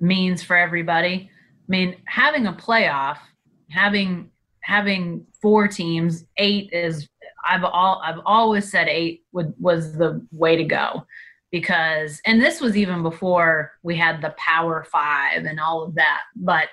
means 0.00 0.42
for 0.42 0.56
everybody. 0.56 1.30
I 1.30 1.64
mean, 1.68 1.96
having 2.06 2.46
a 2.46 2.52
playoff, 2.52 3.18
having 3.70 4.30
having 4.62 5.26
four 5.40 5.68
teams, 5.68 6.24
eight 6.36 6.70
is 6.72 7.08
I've 7.46 7.64
all 7.64 8.02
I've 8.04 8.20
always 8.26 8.70
said 8.70 8.88
eight 8.88 9.22
would 9.32 9.54
was 9.58 9.94
the 9.94 10.26
way 10.32 10.56
to 10.56 10.64
go 10.64 11.04
because 11.50 12.20
and 12.26 12.40
this 12.40 12.60
was 12.60 12.76
even 12.76 13.02
before 13.02 13.72
we 13.82 13.96
had 13.96 14.20
the 14.20 14.34
power 14.36 14.84
five 14.84 15.44
and 15.44 15.58
all 15.58 15.82
of 15.82 15.94
that 15.94 16.20
but 16.36 16.68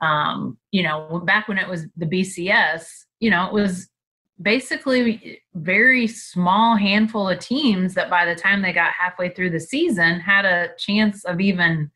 um 0.00 0.58
you 0.72 0.82
know 0.82 1.22
back 1.24 1.48
when 1.48 1.58
it 1.58 1.68
was 1.68 1.86
the 1.96 2.06
bcs 2.06 3.04
you 3.20 3.30
know 3.30 3.46
it 3.46 3.52
was 3.52 3.88
basically 4.42 5.40
very 5.54 6.06
small 6.06 6.76
handful 6.76 7.28
of 7.28 7.38
teams 7.38 7.94
that 7.94 8.10
by 8.10 8.26
the 8.26 8.34
time 8.34 8.60
they 8.60 8.72
got 8.72 8.92
halfway 8.92 9.30
through 9.30 9.50
the 9.50 9.60
season 9.60 10.20
had 10.20 10.44
a 10.44 10.68
chance 10.78 11.24
of 11.24 11.40
even 11.40 11.90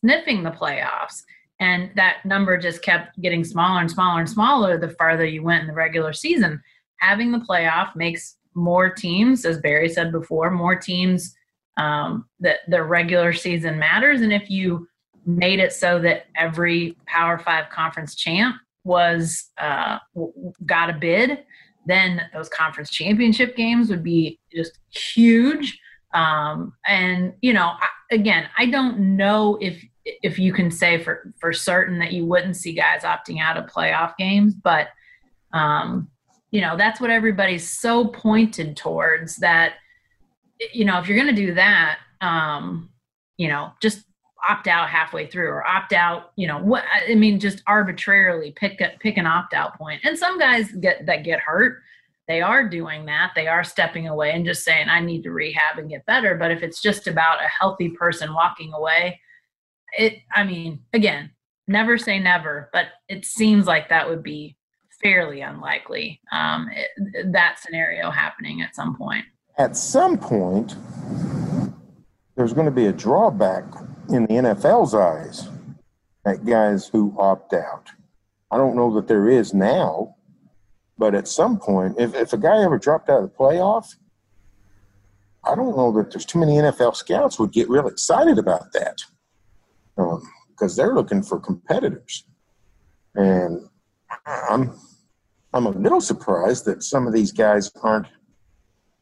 sniffing 0.00 0.42
the 0.42 0.50
playoffs 0.50 1.22
and 1.60 1.90
that 1.94 2.24
number 2.24 2.56
just 2.56 2.82
kept 2.82 3.20
getting 3.20 3.44
smaller 3.44 3.80
and 3.80 3.90
smaller 3.90 4.20
and 4.20 4.30
smaller 4.30 4.78
the 4.78 4.88
farther 4.88 5.26
you 5.26 5.42
went 5.42 5.60
in 5.60 5.66
the 5.66 5.74
regular 5.74 6.14
season 6.14 6.60
having 6.96 7.30
the 7.30 7.38
playoff 7.38 7.94
makes 7.94 8.36
more 8.54 8.88
teams 8.88 9.44
as 9.44 9.58
barry 9.58 9.88
said 9.88 10.10
before 10.10 10.50
more 10.50 10.74
teams 10.74 11.34
um, 11.76 12.26
that 12.40 12.58
the 12.68 12.82
regular 12.82 13.32
season 13.32 13.78
matters. 13.78 14.20
And 14.20 14.32
if 14.32 14.50
you 14.50 14.88
made 15.24 15.60
it 15.60 15.72
so 15.72 15.98
that 16.00 16.26
every 16.36 16.96
Power 17.06 17.38
Five 17.38 17.70
conference 17.70 18.14
champ 18.14 18.56
was 18.84 19.50
uh, 19.58 19.98
got 20.66 20.90
a 20.90 20.94
bid, 20.94 21.44
then 21.86 22.22
those 22.32 22.48
conference 22.48 22.90
championship 22.90 23.56
games 23.56 23.90
would 23.90 24.02
be 24.02 24.38
just 24.54 24.78
huge. 24.90 25.78
Um, 26.14 26.74
and 26.86 27.34
you 27.40 27.52
know, 27.52 27.72
again, 28.10 28.48
I 28.56 28.66
don't 28.66 29.16
know 29.16 29.58
if 29.60 29.84
if 30.04 30.38
you 30.38 30.52
can 30.52 30.70
say 30.70 31.02
for 31.02 31.32
for 31.40 31.52
certain 31.52 31.98
that 32.00 32.12
you 32.12 32.26
wouldn't 32.26 32.56
see 32.56 32.72
guys 32.72 33.02
opting 33.02 33.40
out 33.40 33.56
of 33.56 33.66
playoff 33.66 34.16
games, 34.16 34.54
but 34.54 34.88
um, 35.52 36.08
you 36.50 36.60
know, 36.60 36.76
that's 36.76 37.00
what 37.00 37.10
everybody's 37.10 37.68
so 37.68 38.06
pointed 38.06 38.76
towards 38.76 39.36
that 39.36 39.74
you 40.72 40.84
know, 40.84 40.98
if 40.98 41.08
you're 41.08 41.16
going 41.16 41.34
to 41.34 41.46
do 41.46 41.54
that, 41.54 41.98
um, 42.20 42.90
you 43.36 43.48
know, 43.48 43.72
just 43.80 44.04
opt 44.48 44.66
out 44.66 44.88
halfway 44.88 45.26
through 45.26 45.48
or 45.48 45.66
opt 45.66 45.92
out, 45.92 46.32
you 46.36 46.46
know, 46.46 46.58
what 46.58 46.84
I 47.08 47.14
mean, 47.14 47.38
just 47.38 47.62
arbitrarily 47.66 48.52
pick 48.52 48.80
a, 48.80 48.92
pick 49.00 49.16
an 49.16 49.26
opt 49.26 49.54
out 49.54 49.76
point. 49.78 50.00
And 50.04 50.18
some 50.18 50.38
guys 50.38 50.72
get 50.72 51.06
that 51.06 51.24
get 51.24 51.40
hurt. 51.40 51.82
They 52.28 52.40
are 52.40 52.68
doing 52.68 53.06
that. 53.06 53.32
They 53.34 53.48
are 53.48 53.64
stepping 53.64 54.08
away 54.08 54.32
and 54.32 54.46
just 54.46 54.64
saying, 54.64 54.88
I 54.88 55.00
need 55.00 55.22
to 55.24 55.32
rehab 55.32 55.78
and 55.78 55.90
get 55.90 56.06
better. 56.06 56.36
But 56.36 56.50
if 56.50 56.62
it's 56.62 56.80
just 56.80 57.06
about 57.06 57.44
a 57.44 57.48
healthy 57.48 57.90
person 57.90 58.32
walking 58.32 58.72
away, 58.72 59.20
it, 59.98 60.18
I 60.34 60.44
mean, 60.44 60.80
again, 60.92 61.30
never 61.66 61.98
say 61.98 62.18
never, 62.18 62.70
but 62.72 62.86
it 63.08 63.24
seems 63.24 63.66
like 63.66 63.88
that 63.88 64.08
would 64.08 64.22
be 64.22 64.56
fairly 65.02 65.40
unlikely, 65.40 66.20
um, 66.30 66.68
it, 66.72 67.32
that 67.32 67.58
scenario 67.58 68.10
happening 68.10 68.62
at 68.62 68.74
some 68.74 68.96
point 68.96 69.24
at 69.58 69.76
some 69.76 70.18
point, 70.18 70.76
there's 72.36 72.52
going 72.52 72.66
to 72.66 72.72
be 72.72 72.86
a 72.86 72.92
drawback 72.92 73.64
in 74.12 74.26
the 74.26 74.34
NFL's 74.34 74.94
eyes 74.94 75.48
at 76.24 76.44
guys 76.44 76.86
who 76.86 77.14
opt 77.18 77.54
out. 77.54 77.88
I 78.50 78.56
don't 78.56 78.76
know 78.76 78.94
that 78.94 79.08
there 79.08 79.28
is 79.28 79.54
now, 79.54 80.16
but 80.98 81.14
at 81.14 81.26
some 81.26 81.58
point, 81.58 81.96
if, 81.98 82.14
if 82.14 82.32
a 82.32 82.38
guy 82.38 82.62
ever 82.62 82.78
dropped 82.78 83.08
out 83.08 83.22
of 83.22 83.30
the 83.30 83.36
playoff, 83.36 83.94
I 85.44 85.54
don't 85.54 85.76
know 85.76 85.90
that 85.92 86.12
there's 86.12 86.26
too 86.26 86.38
many 86.38 86.52
NFL 86.54 86.94
scouts 86.94 87.38
would 87.38 87.52
get 87.52 87.68
real 87.68 87.88
excited 87.88 88.38
about 88.38 88.72
that 88.72 89.02
because 89.96 90.72
um, 90.72 90.76
they're 90.76 90.94
looking 90.94 91.22
for 91.22 91.40
competitors. 91.40 92.24
And 93.14 93.68
I'm 94.26 94.78
I'm 95.54 95.66
a 95.66 95.70
little 95.70 96.00
surprised 96.00 96.64
that 96.66 96.82
some 96.82 97.06
of 97.06 97.12
these 97.12 97.32
guys 97.32 97.70
aren't 97.82 98.06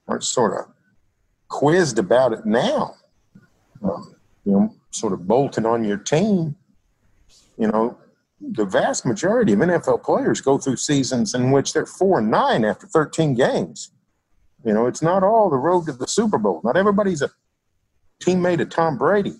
aren't 0.08 0.24
sort 0.24 0.58
of 0.58 0.72
quizzed 1.48 1.98
about 1.98 2.32
it 2.32 2.44
now. 2.44 2.94
Um, 3.82 4.14
you 4.44 4.52
know, 4.52 4.74
sort 4.90 5.12
of 5.12 5.26
bolting 5.26 5.66
on 5.66 5.84
your 5.84 5.96
team. 5.96 6.56
You 7.58 7.68
know, 7.68 7.98
the 8.40 8.64
vast 8.64 9.04
majority 9.04 9.52
of 9.52 9.58
NFL 9.58 10.02
players 10.02 10.40
go 10.40 10.58
through 10.58 10.76
seasons 10.76 11.34
in 11.34 11.50
which 11.50 11.72
they're 11.72 11.86
four 11.86 12.18
and 12.18 12.30
nine 12.30 12.64
after 12.64 12.86
13 12.86 13.34
games. 13.34 13.92
You 14.64 14.72
know, 14.72 14.86
it's 14.86 15.02
not 15.02 15.22
all 15.22 15.50
the 15.50 15.56
road 15.56 15.86
to 15.86 15.92
the 15.92 16.06
Super 16.06 16.38
Bowl. 16.38 16.60
Not 16.64 16.76
everybody's 16.76 17.22
a 17.22 17.30
teammate 18.22 18.60
of 18.60 18.70
Tom 18.70 18.98
Brady. 18.98 19.34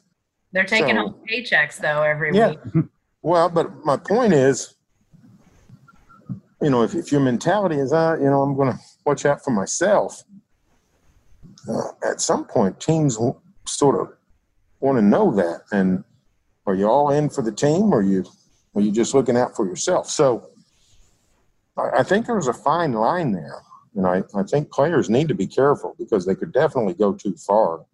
They're 0.52 0.64
taking 0.64 0.97
so, 0.97 1.02
home 1.02 1.14
paychecks 1.30 1.76
though 1.78 2.02
every 2.02 2.35
yeah. 2.35 2.54
week. 2.75 2.85
Well, 3.23 3.50
but 3.50 3.85
my 3.85 3.99
point 3.99 4.33
is, 4.33 4.76
you 6.62 6.71
know, 6.71 6.83
if, 6.83 6.95
if 6.95 7.12
your 7.12 7.21
mentality 7.21 7.76
is, 7.76 7.92
uh, 7.92 8.16
you 8.19 8.30
know, 8.30 8.42
I'm 8.42 8.57
going 8.57 8.73
to 8.73 8.78
watch 9.04 9.26
out 9.26 9.45
for 9.45 9.50
myself, 9.50 10.25
uh, 11.69 11.88
at 12.11 12.23
some 12.23 12.47
point, 12.47 12.80
teams 12.80 13.19
sort 13.66 14.00
of 14.00 14.14
want 14.80 14.99
to 14.99 15.02
know 15.02 15.30
that. 15.37 15.62
And 15.72 16.04
are 16.66 16.75
you 16.75 16.87
all 16.87 17.10
in 17.10 17.30
for 17.30 17.42
the 17.42 17.52
team, 17.52 17.92
or 17.92 18.02
you 18.02 18.25
are 18.75 18.80
you 18.80 18.92
just 18.92 19.14
looking 19.14 19.37
out 19.37 19.56
for 19.56 19.66
yourself? 19.66 20.08
So 20.08 20.50
I, 21.76 21.99
I 21.99 22.02
think 22.02 22.26
there's 22.26 22.49
a 22.49 22.52
fine 22.52 22.92
line 22.92 23.32
there, 23.32 23.62
and 23.94 24.06
I, 24.06 24.22
I 24.34 24.42
think 24.42 24.70
players 24.70 25.10
need 25.10 25.28
to 25.28 25.34
be 25.34 25.46
careful 25.46 25.94
because 25.99 26.26
they 26.26 26.34
could 26.34 26.52
definitely 26.52 26.94
go 26.94 27.12
too 27.12 27.34
far. 27.34 27.84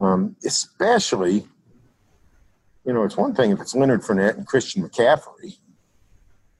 Um, 0.00 0.36
especially, 0.44 1.46
you 2.84 2.92
know, 2.92 3.02
it's 3.02 3.16
one 3.16 3.34
thing 3.34 3.50
if 3.50 3.60
it's 3.60 3.74
Leonard 3.74 4.02
Fournette 4.02 4.36
and 4.36 4.46
Christian 4.46 4.88
McCaffrey, 4.88 5.56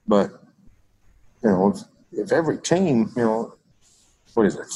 but 0.07 0.31
you 1.43 1.49
know, 1.49 1.69
if, 1.69 1.79
if 2.11 2.31
every 2.31 2.57
team, 2.57 3.11
you 3.15 3.23
know, 3.23 3.55
what 4.33 4.45
is 4.45 4.55
it, 4.55 4.67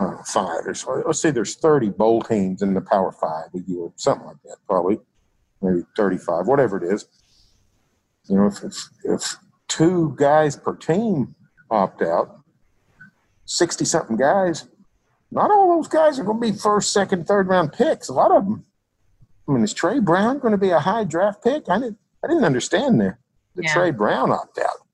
uh, 0.00 0.22
five. 0.24 0.64
There's, 0.64 0.84
let's 1.06 1.20
say 1.20 1.30
there's 1.30 1.56
30 1.56 1.90
bowl 1.90 2.22
teams 2.22 2.62
in 2.62 2.74
the 2.74 2.80
Power 2.80 3.12
Five 3.12 3.48
a 3.54 3.60
year, 3.70 3.88
something 3.96 4.26
like 4.26 4.42
that, 4.44 4.56
probably 4.68 4.98
maybe 5.62 5.84
35, 5.96 6.46
whatever 6.46 6.82
it 6.82 6.92
is. 6.92 7.06
You 8.28 8.36
know, 8.36 8.46
if 8.46 8.62
if, 8.62 8.76
if 9.04 9.36
two 9.68 10.14
guys 10.16 10.56
per 10.56 10.74
team 10.74 11.34
opt 11.70 12.02
out, 12.02 12.40
60 13.46 13.84
something 13.84 14.16
guys, 14.16 14.66
not 15.30 15.50
all 15.50 15.76
those 15.76 15.88
guys 15.88 16.18
are 16.18 16.24
going 16.24 16.40
to 16.40 16.52
be 16.52 16.58
first, 16.58 16.92
second, 16.92 17.26
third 17.26 17.48
round 17.48 17.72
picks. 17.72 18.08
A 18.08 18.12
lot 18.12 18.30
of 18.30 18.44
them. 18.44 18.64
I 19.48 19.52
mean, 19.52 19.62
is 19.62 19.74
Tre 19.74 20.00
Brown 20.00 20.38
going 20.38 20.52
to 20.52 20.58
be 20.58 20.70
a 20.70 20.78
high 20.78 21.04
draft 21.04 21.42
pick? 21.44 21.68
I 21.68 21.78
didn't, 21.78 21.98
I 22.22 22.28
didn't 22.28 22.44
understand 22.44 23.00
the, 23.00 23.16
the 23.54 23.64
yeah. 23.64 23.74
Tre 23.74 23.90
Brown 23.90 24.30
opt 24.30 24.58
out. 24.58 24.86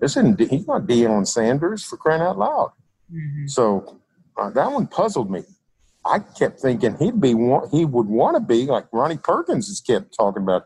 This 0.00 0.16
isn't, 0.16 0.40
he's 0.40 0.66
not 0.66 0.86
Deion 0.86 1.26
Sanders 1.26 1.84
for 1.84 1.96
crying 1.96 2.22
out 2.22 2.38
loud. 2.38 2.72
Mm-hmm. 3.12 3.48
So 3.48 4.00
uh, 4.36 4.50
that 4.50 4.70
one 4.70 4.86
puzzled 4.86 5.30
me. 5.30 5.42
I 6.04 6.18
kept 6.18 6.60
thinking 6.60 6.96
he'd 6.98 7.20
be 7.20 7.28
he 7.70 7.84
would 7.84 8.06
want 8.06 8.36
to 8.36 8.40
be 8.40 8.66
like 8.66 8.86
Ronnie 8.92 9.18
Perkins 9.18 9.68
has 9.68 9.80
kept 9.80 10.16
talking 10.16 10.42
about. 10.42 10.64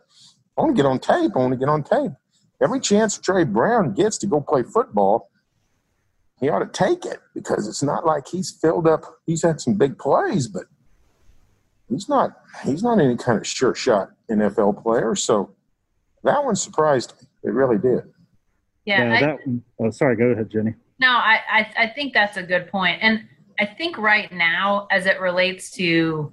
I 0.56 0.62
want 0.62 0.76
to 0.76 0.82
get 0.82 0.88
on 0.88 0.98
tape. 0.98 1.32
I 1.34 1.38
want 1.38 1.52
to 1.52 1.58
get 1.58 1.68
on 1.68 1.82
tape. 1.82 2.12
Every 2.62 2.80
chance 2.80 3.18
Tre 3.18 3.44
Brown 3.44 3.92
gets 3.92 4.16
to 4.18 4.26
go 4.26 4.40
play 4.40 4.62
football, 4.62 5.30
he 6.40 6.48
ought 6.48 6.60
to 6.60 6.66
take 6.66 7.04
it 7.04 7.20
because 7.34 7.68
it's 7.68 7.82
not 7.82 8.06
like 8.06 8.28
he's 8.28 8.50
filled 8.50 8.86
up. 8.86 9.02
He's 9.26 9.42
had 9.42 9.60
some 9.60 9.74
big 9.74 9.98
plays, 9.98 10.48
but 10.48 10.64
he's 11.88 12.08
not 12.08 12.32
he's 12.64 12.82
not 12.82 12.98
any 12.98 13.16
kind 13.16 13.38
of 13.38 13.46
sure 13.46 13.74
shot 13.74 14.10
NFL 14.30 14.82
player. 14.82 15.14
So 15.14 15.54
that 16.24 16.44
one 16.44 16.56
surprised 16.56 17.12
me. 17.20 17.28
It 17.44 17.52
really 17.52 17.78
did. 17.78 18.04
Yeah. 18.86 19.04
yeah 19.04 19.14
I, 19.14 19.20
that, 19.20 19.60
oh, 19.80 19.90
sorry. 19.90 20.16
Go 20.16 20.26
ahead, 20.26 20.50
Jenni. 20.50 20.74
No, 20.98 21.08
I, 21.08 21.40
I 21.50 21.72
I 21.78 21.86
think 21.88 22.14
that's 22.14 22.38
a 22.38 22.42
good 22.42 22.68
point, 22.70 22.98
and 23.02 23.26
I 23.58 23.66
think 23.66 23.98
right 23.98 24.30
now, 24.32 24.86
as 24.90 25.06
it 25.06 25.20
relates 25.20 25.70
to 25.72 26.32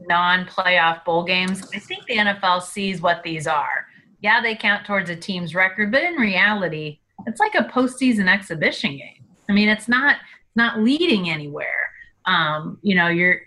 non-playoff 0.00 1.04
bowl 1.04 1.24
games, 1.24 1.62
I 1.74 1.78
think 1.78 2.06
the 2.06 2.16
NFL 2.16 2.62
sees 2.62 3.00
what 3.00 3.22
these 3.22 3.46
are. 3.46 3.86
Yeah, 4.20 4.40
they 4.40 4.54
count 4.54 4.86
towards 4.86 5.10
a 5.10 5.16
team's 5.16 5.54
record, 5.54 5.90
but 5.90 6.02
in 6.02 6.14
reality, 6.14 7.00
it's 7.26 7.40
like 7.40 7.54
a 7.54 7.64
postseason 7.64 8.28
exhibition 8.28 8.96
game. 8.96 9.24
I 9.48 9.52
mean, 9.52 9.68
it's 9.68 9.88
not 9.88 10.16
not 10.54 10.80
leading 10.80 11.30
anywhere. 11.30 11.90
Um, 12.26 12.78
you 12.82 12.94
know, 12.94 13.08
you're 13.08 13.40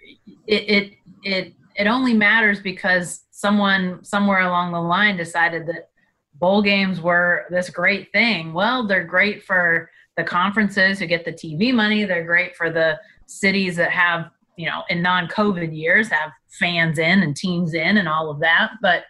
it 0.48 0.70
it 0.70 0.94
it 1.24 1.54
it 1.76 1.88
only 1.88 2.14
matters 2.14 2.60
because 2.60 3.24
someone 3.32 4.04
somewhere 4.04 4.42
along 4.42 4.72
the 4.72 4.82
line 4.82 5.18
decided 5.18 5.66
that 5.68 5.90
bowl 6.36 6.62
games 6.62 7.02
were 7.02 7.46
this 7.50 7.70
great 7.70 8.12
thing. 8.12 8.54
Well, 8.54 8.88
they're 8.88 9.04
great 9.04 9.44
for 9.44 9.90
the 10.18 10.24
conferences 10.24 11.00
who 11.00 11.06
get 11.06 11.26
the 11.26 11.34
TV 11.34 11.74
money. 11.74 12.06
They're 12.06 12.24
great 12.24 12.56
for 12.56 12.70
the 12.70 13.00
cities 13.26 13.76
that 13.78 13.92
have, 13.92 14.30
you 14.58 14.68
know, 14.68 14.84
in 14.90 15.02
non 15.02 15.28
COVID 15.28 15.76
years 15.76 16.10
have 16.10 16.32
fans 16.50 17.00
in 17.00 17.22
and 17.22 17.36
teams 17.36 17.74
in 17.74 17.98
and 17.98 18.08
all 18.08 18.30
of 18.30 18.40
that. 18.40 18.72
But 18.82 19.04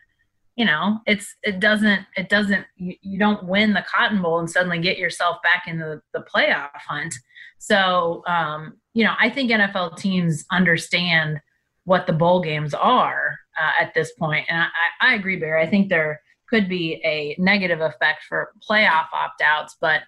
you 0.56 0.66
know, 0.66 1.00
it's 1.06 1.36
it 1.44 1.60
doesn't 1.60 2.06
it 2.16 2.30
doesn't 2.30 2.66
you, 2.78 2.96
you 3.02 3.20
don't 3.20 3.46
win 3.46 3.74
the 3.74 3.86
Cotton 3.94 4.22
Bowl 4.22 4.40
and 4.40 4.50
suddenly 4.50 4.80
get 4.80 4.98
yourself 4.98 5.38
back 5.44 5.64
in 5.68 5.80
the, 5.80 6.02
the 6.14 6.24
playoff 6.34 6.70
hunt. 6.76 7.14
So 7.60 8.24
um, 8.26 8.78
you 8.94 9.04
know, 9.04 9.14
I 9.20 9.30
think 9.30 9.52
NFL 9.52 9.98
teams 9.98 10.46
understand 10.52 11.42
what 11.84 12.08
the 12.08 12.14
bowl 12.14 12.42
games 12.42 12.74
are 12.74 13.38
uh, 13.62 13.84
at 13.84 13.94
this 13.94 14.14
point, 14.14 14.46
and 14.50 14.60
I, 14.60 15.12
I 15.12 15.16
agree, 15.16 15.36
Berry. 15.36 15.62
I 15.62 15.70
think 15.70 15.90
there 15.90 16.22
could 16.50 16.70
be 16.70 17.02
a 17.04 17.36
negative 17.38 17.82
effect 17.82 18.24
for 18.24 18.54
playoff 18.68 19.08
opt 19.14 19.42
outs, 19.42 19.76
but 19.82 20.02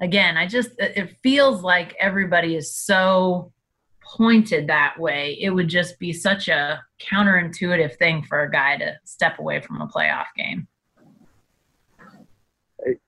again, 0.00 0.36
I 0.36 0.46
just 0.46 0.70
it 0.78 1.16
feels 1.22 1.62
like 1.62 1.94
everybody 1.98 2.56
is 2.56 2.72
so 2.72 3.52
pointed 4.06 4.68
that 4.68 4.98
way, 4.98 5.36
it 5.40 5.50
would 5.50 5.68
just 5.68 5.98
be 5.98 6.12
such 6.12 6.48
a 6.48 6.82
counterintuitive 7.00 7.96
thing 7.96 8.22
for 8.22 8.42
a 8.42 8.50
guy 8.50 8.76
to 8.76 8.96
step 9.04 9.38
away 9.38 9.60
from 9.60 9.80
a 9.80 9.86
playoff 9.86 10.26
game. 10.36 10.66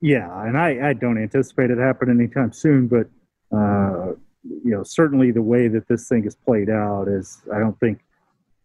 Yeah, 0.00 0.44
and 0.44 0.58
I, 0.58 0.90
I 0.90 0.92
don't 0.92 1.22
anticipate 1.22 1.70
it 1.70 1.78
happening 1.78 2.18
anytime 2.18 2.52
soon, 2.52 2.88
but 2.88 3.08
uh, 3.56 4.12
you 4.42 4.70
know, 4.72 4.82
certainly 4.82 5.30
the 5.30 5.42
way 5.42 5.68
that 5.68 5.86
this 5.88 6.08
thing 6.08 6.24
is 6.24 6.34
played 6.34 6.68
out 6.68 7.06
is, 7.08 7.40
I 7.54 7.58
don't 7.58 7.78
think 7.78 8.00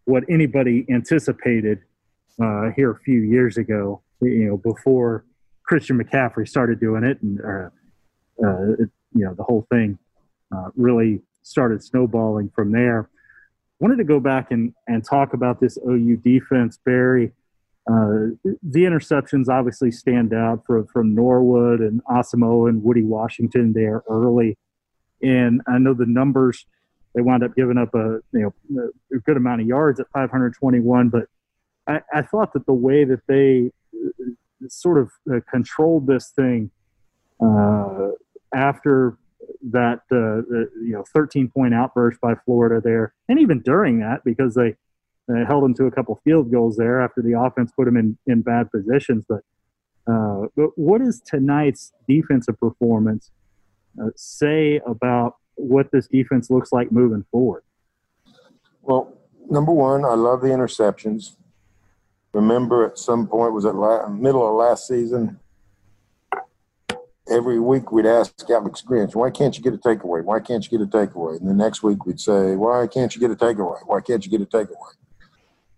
what 0.06 0.24
anybody 0.28 0.86
anticipated 0.90 1.80
uh, 2.42 2.72
here 2.76 2.92
a 2.92 3.00
few 3.00 3.22
years 3.22 3.58
ago. 3.58 4.02
You 4.22 4.46
know, 4.46 4.58
before 4.58 5.26
Christian 5.64 6.02
McCaffrey 6.02 6.48
started 6.48 6.80
doing 6.80 7.04
it, 7.04 7.22
and 7.22 7.40
uh, 7.42 7.70
uh 8.42 8.74
it, 8.80 8.90
you 9.14 9.26
know, 9.26 9.34
the 9.34 9.44
whole 9.44 9.66
thing 9.70 9.98
uh, 10.54 10.70
really 10.76 11.22
started 11.42 11.84
snowballing 11.84 12.50
from 12.56 12.72
there. 12.72 13.10
Wanted 13.80 13.98
to 13.98 14.04
go 14.04 14.20
back 14.20 14.52
and, 14.52 14.74
and 14.88 15.04
talk 15.04 15.34
about 15.34 15.60
this 15.60 15.78
OU 15.88 16.18
defense, 16.18 16.80
Berry. 16.84 17.32
Uh, 17.90 18.32
the 18.46 18.84
interceptions 18.84 19.50
obviously 19.50 19.92
stand 19.92 20.34
out 20.34 20.66
from, 20.66 20.88
from 20.88 21.14
Norwood 21.14 21.82
and 21.82 22.02
Asamoah 22.06 22.70
and 22.70 22.82
Woody 22.82 23.04
Washington 23.04 23.74
there 23.74 24.04
early. 24.10 24.58
And 25.22 25.62
I 25.68 25.80
know 25.80 25.94
the 25.94 26.06
numbers, 26.06 26.66
they 27.14 27.22
wound 27.22 27.44
up 27.44 27.56
giving 27.56 27.78
up 27.78 27.94
a, 27.94 28.20
you 28.32 28.54
know, 28.72 28.90
a 29.14 29.20
good 29.20 29.38
amount 29.38 29.62
of 29.62 29.68
yards 29.68 30.00
at 30.00 30.08
521, 30.14 31.10
but 31.10 31.26
I, 31.88 32.02
I 32.14 32.22
thought 32.22 32.54
that 32.54 32.66
the 32.66 32.74
way 32.74 33.04
that 33.04 33.22
they 33.28 33.72
uh, 33.94 34.68
sort 34.70 34.98
of 34.98 35.12
uh, 35.30 35.40
controlled 35.52 36.08
this 36.08 36.30
thing 36.30 36.72
uh, 37.42 38.12
after 38.54 39.18
that 39.72 40.02
uh, 40.12 40.42
you 40.82 40.94
know 40.94 41.04
13 41.14 41.50
point 41.50 41.74
outburst 41.74 42.20
by 42.22 42.36
Florida 42.46 42.82
there, 42.84 43.14
and 43.28 43.40
even 43.40 43.62
during 43.62 44.00
that 44.00 44.24
because 44.24 44.56
they, 44.56 44.76
held 45.48 45.64
them 45.64 45.74
to 45.74 45.86
a 45.86 45.92
couple 45.92 46.20
field 46.26 46.52
goals 46.52 46.76
there 46.76 47.02
after 47.02 47.22
the 47.22 47.32
offense 47.40 47.72
put 47.76 47.86
them 47.86 47.96
in 47.96 48.18
in 48.28 48.42
bad 48.42 48.70
positions. 48.72 49.24
But 49.28 49.42
uh, 50.06 50.48
but 50.56 50.78
what 50.78 51.00
does 51.00 51.22
tonight's 51.22 51.94
defensive 52.08 52.60
performance 52.60 53.32
uh, 54.02 54.10
say 54.16 54.82
about 54.86 55.38
what 55.56 55.92
this 55.92 56.08
defense 56.08 56.50
looks 56.50 56.74
like 56.74 56.92
moving 56.92 57.26
forward? 57.32 57.64
Well, 58.82 59.14
number 59.50 59.72
one, 59.72 60.04
I 60.04 60.16
love 60.16 60.42
the 60.42 60.50
interceptions. 60.50 61.38
Remember, 62.34 62.86
at 62.86 62.98
some 62.98 63.28
point 63.28 63.54
was 63.54 63.64
it 63.64 63.76
la- 63.76 64.10
middle 64.10 64.46
of 64.46 64.56
last 64.56 64.88
season 64.88 65.40
every 67.34 67.60
week 67.60 67.92
we'd 67.92 68.06
ask 68.06 68.34
Alex 68.50 68.84
Grinch, 68.88 69.16
why 69.16 69.32
can't 69.32 69.58
you 69.58 69.64
get 69.64 69.74
a 69.74 69.78
takeaway? 69.78 70.24
Why 70.24 70.40
can't 70.40 70.70
you 70.70 70.78
get 70.78 70.88
a 70.88 70.90
takeaway? 70.90 71.40
And 71.40 71.50
the 71.50 71.54
next 71.54 71.82
week 71.82 72.06
we'd 72.06 72.20
say, 72.20 72.56
why 72.56 72.88
can't 72.88 73.14
you 73.16 73.20
get 73.20 73.32
a 73.32 73.36
takeaway? 73.36 73.80
Why 73.86 74.02
can't 74.02 74.24
you 74.24 74.32
get 74.32 74.42
a 74.42 74.46
takeaway? 74.46 74.94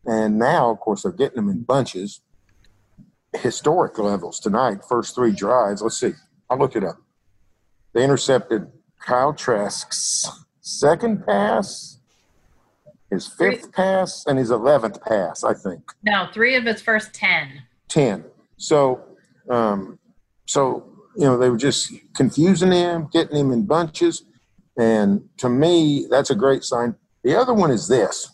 And 0.05 0.37
now, 0.37 0.69
of 0.69 0.79
course, 0.79 1.03
they're 1.03 1.11
getting 1.11 1.37
them 1.37 1.49
in 1.49 1.63
bunches. 1.63 2.21
Historic 3.33 3.97
levels 3.97 4.39
tonight, 4.39 4.79
first 4.87 5.15
three 5.15 5.31
drives. 5.31 5.81
Let's 5.81 5.99
see. 5.99 6.13
I 6.49 6.55
looked 6.55 6.75
it 6.75 6.83
up. 6.83 6.97
They 7.93 8.03
intercepted 8.03 8.67
Kyle 8.99 9.33
Trask's 9.33 10.29
second 10.61 11.25
pass, 11.25 11.99
his 13.09 13.27
fifth 13.27 13.61
three. 13.61 13.71
pass, 13.71 14.25
and 14.25 14.37
his 14.37 14.51
11th 14.51 15.01
pass, 15.01 15.43
I 15.43 15.53
think. 15.53 15.81
No, 16.03 16.27
three 16.33 16.55
of 16.55 16.65
his 16.65 16.81
first 16.81 17.13
10. 17.13 17.63
10. 17.87 18.25
So, 18.57 19.03
um, 19.49 19.99
so 20.45 20.94
you 21.17 21.25
know, 21.25 21.37
they 21.37 21.49
were 21.49 21.57
just 21.57 21.91
confusing 22.15 22.71
him, 22.71 23.09
getting 23.11 23.37
him 23.37 23.51
in 23.51 23.65
bunches. 23.65 24.23
And 24.77 25.29
to 25.37 25.49
me, 25.49 26.07
that's 26.09 26.29
a 26.29 26.35
great 26.35 26.63
sign. 26.63 26.95
The 27.23 27.35
other 27.35 27.53
one 27.53 27.71
is 27.71 27.87
this. 27.87 28.31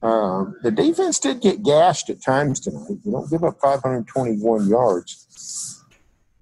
Uh, 0.00 0.44
the 0.62 0.70
defense 0.70 1.18
did 1.18 1.40
get 1.40 1.62
gashed 1.62 2.08
at 2.08 2.22
times 2.22 2.60
tonight. 2.60 2.98
You 3.04 3.12
don't 3.12 3.30
give 3.30 3.42
up 3.42 3.58
521 3.60 4.68
yards 4.68 5.84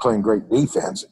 playing 0.01 0.23
great 0.23 0.49
defense. 0.51 1.07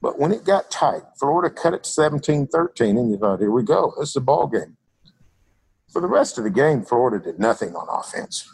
But 0.00 0.18
when 0.18 0.32
it 0.32 0.44
got 0.44 0.70
tight, 0.70 1.02
Florida 1.18 1.54
cut 1.54 1.74
it 1.74 1.84
to 1.84 1.90
17 1.90 2.46
13, 2.46 2.96
and 2.96 3.10
you 3.10 3.18
thought, 3.18 3.40
here 3.40 3.50
we 3.50 3.64
go. 3.64 3.92
This 3.98 4.10
is 4.10 4.16
a 4.16 4.20
ball 4.20 4.46
game. 4.46 4.76
For 5.92 6.00
the 6.00 6.08
rest 6.08 6.38
of 6.38 6.44
the 6.44 6.50
game, 6.50 6.84
Florida 6.84 7.22
did 7.22 7.38
nothing 7.38 7.74
on 7.74 7.88
offense. 7.90 8.48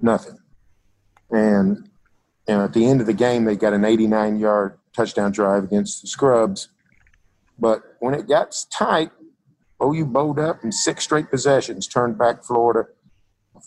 Nothing. 0.00 0.38
And 1.30 1.88
and 2.48 2.62
at 2.62 2.72
the 2.72 2.86
end 2.86 3.00
of 3.00 3.06
the 3.06 3.12
game, 3.12 3.44
they 3.44 3.54
got 3.54 3.74
an 3.74 3.84
89 3.84 4.38
yard 4.38 4.78
touchdown 4.96 5.30
drive 5.30 5.64
against 5.64 6.00
the 6.00 6.08
Scrubs. 6.08 6.70
But 7.58 7.82
when 8.00 8.14
it 8.14 8.26
got 8.26 8.56
tight, 8.72 9.10
OU 9.82 10.06
bowed 10.06 10.38
up 10.38 10.64
in 10.64 10.72
six 10.72 11.04
straight 11.04 11.30
possessions, 11.30 11.86
turned 11.86 12.16
back 12.16 12.42
Florida, 12.42 12.88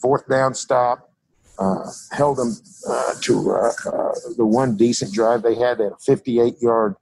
fourth 0.02 0.28
down 0.28 0.56
stop, 0.56 1.12
uh, 1.60 1.91
held 2.12 2.38
them 2.38 2.56
uh, 2.89 3.13
to 3.22 3.52
uh, 3.52 3.72
uh 3.86 4.12
the 4.36 4.46
one 4.46 4.76
decent 4.76 5.13
drive 5.13 5.44
they 5.44 5.56
had. 5.56 5.80
A 5.80 5.91
58 6.04 6.60
yard 6.60 6.96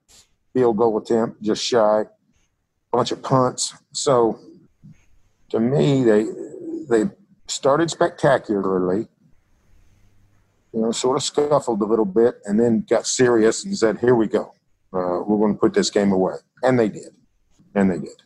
field 0.52 0.76
goal 0.76 0.98
attempt, 0.98 1.42
just 1.42 1.64
shy, 1.64 2.02
a 2.02 2.06
bunch 2.92 3.10
of 3.10 3.22
punts. 3.22 3.74
So 3.92 4.38
to 5.48 5.58
me, 5.58 6.04
they 6.04 6.26
they 6.88 7.10
started 7.46 7.90
spectacularly 7.90 9.08
you 10.72 10.80
know, 10.80 10.92
sort 10.92 11.16
of 11.16 11.22
scuffled 11.22 11.80
a 11.80 11.84
little 11.84 12.04
bit 12.04 12.40
and 12.44 12.58
then 12.58 12.84
got 12.88 13.06
serious 13.06 13.64
and 13.64 13.76
said, 13.76 13.98
here 13.98 14.14
we 14.14 14.26
go. 14.26 14.54
Uh, 14.92 15.22
we're 15.26 15.38
going 15.38 15.54
to 15.54 15.58
put 15.58 15.74
this 15.74 15.90
game 15.90 16.12
away. 16.12 16.34
And 16.62 16.78
they 16.78 16.88
did. 16.88 17.14
And 17.74 17.90
they 17.90 17.98
did. 17.98 18.22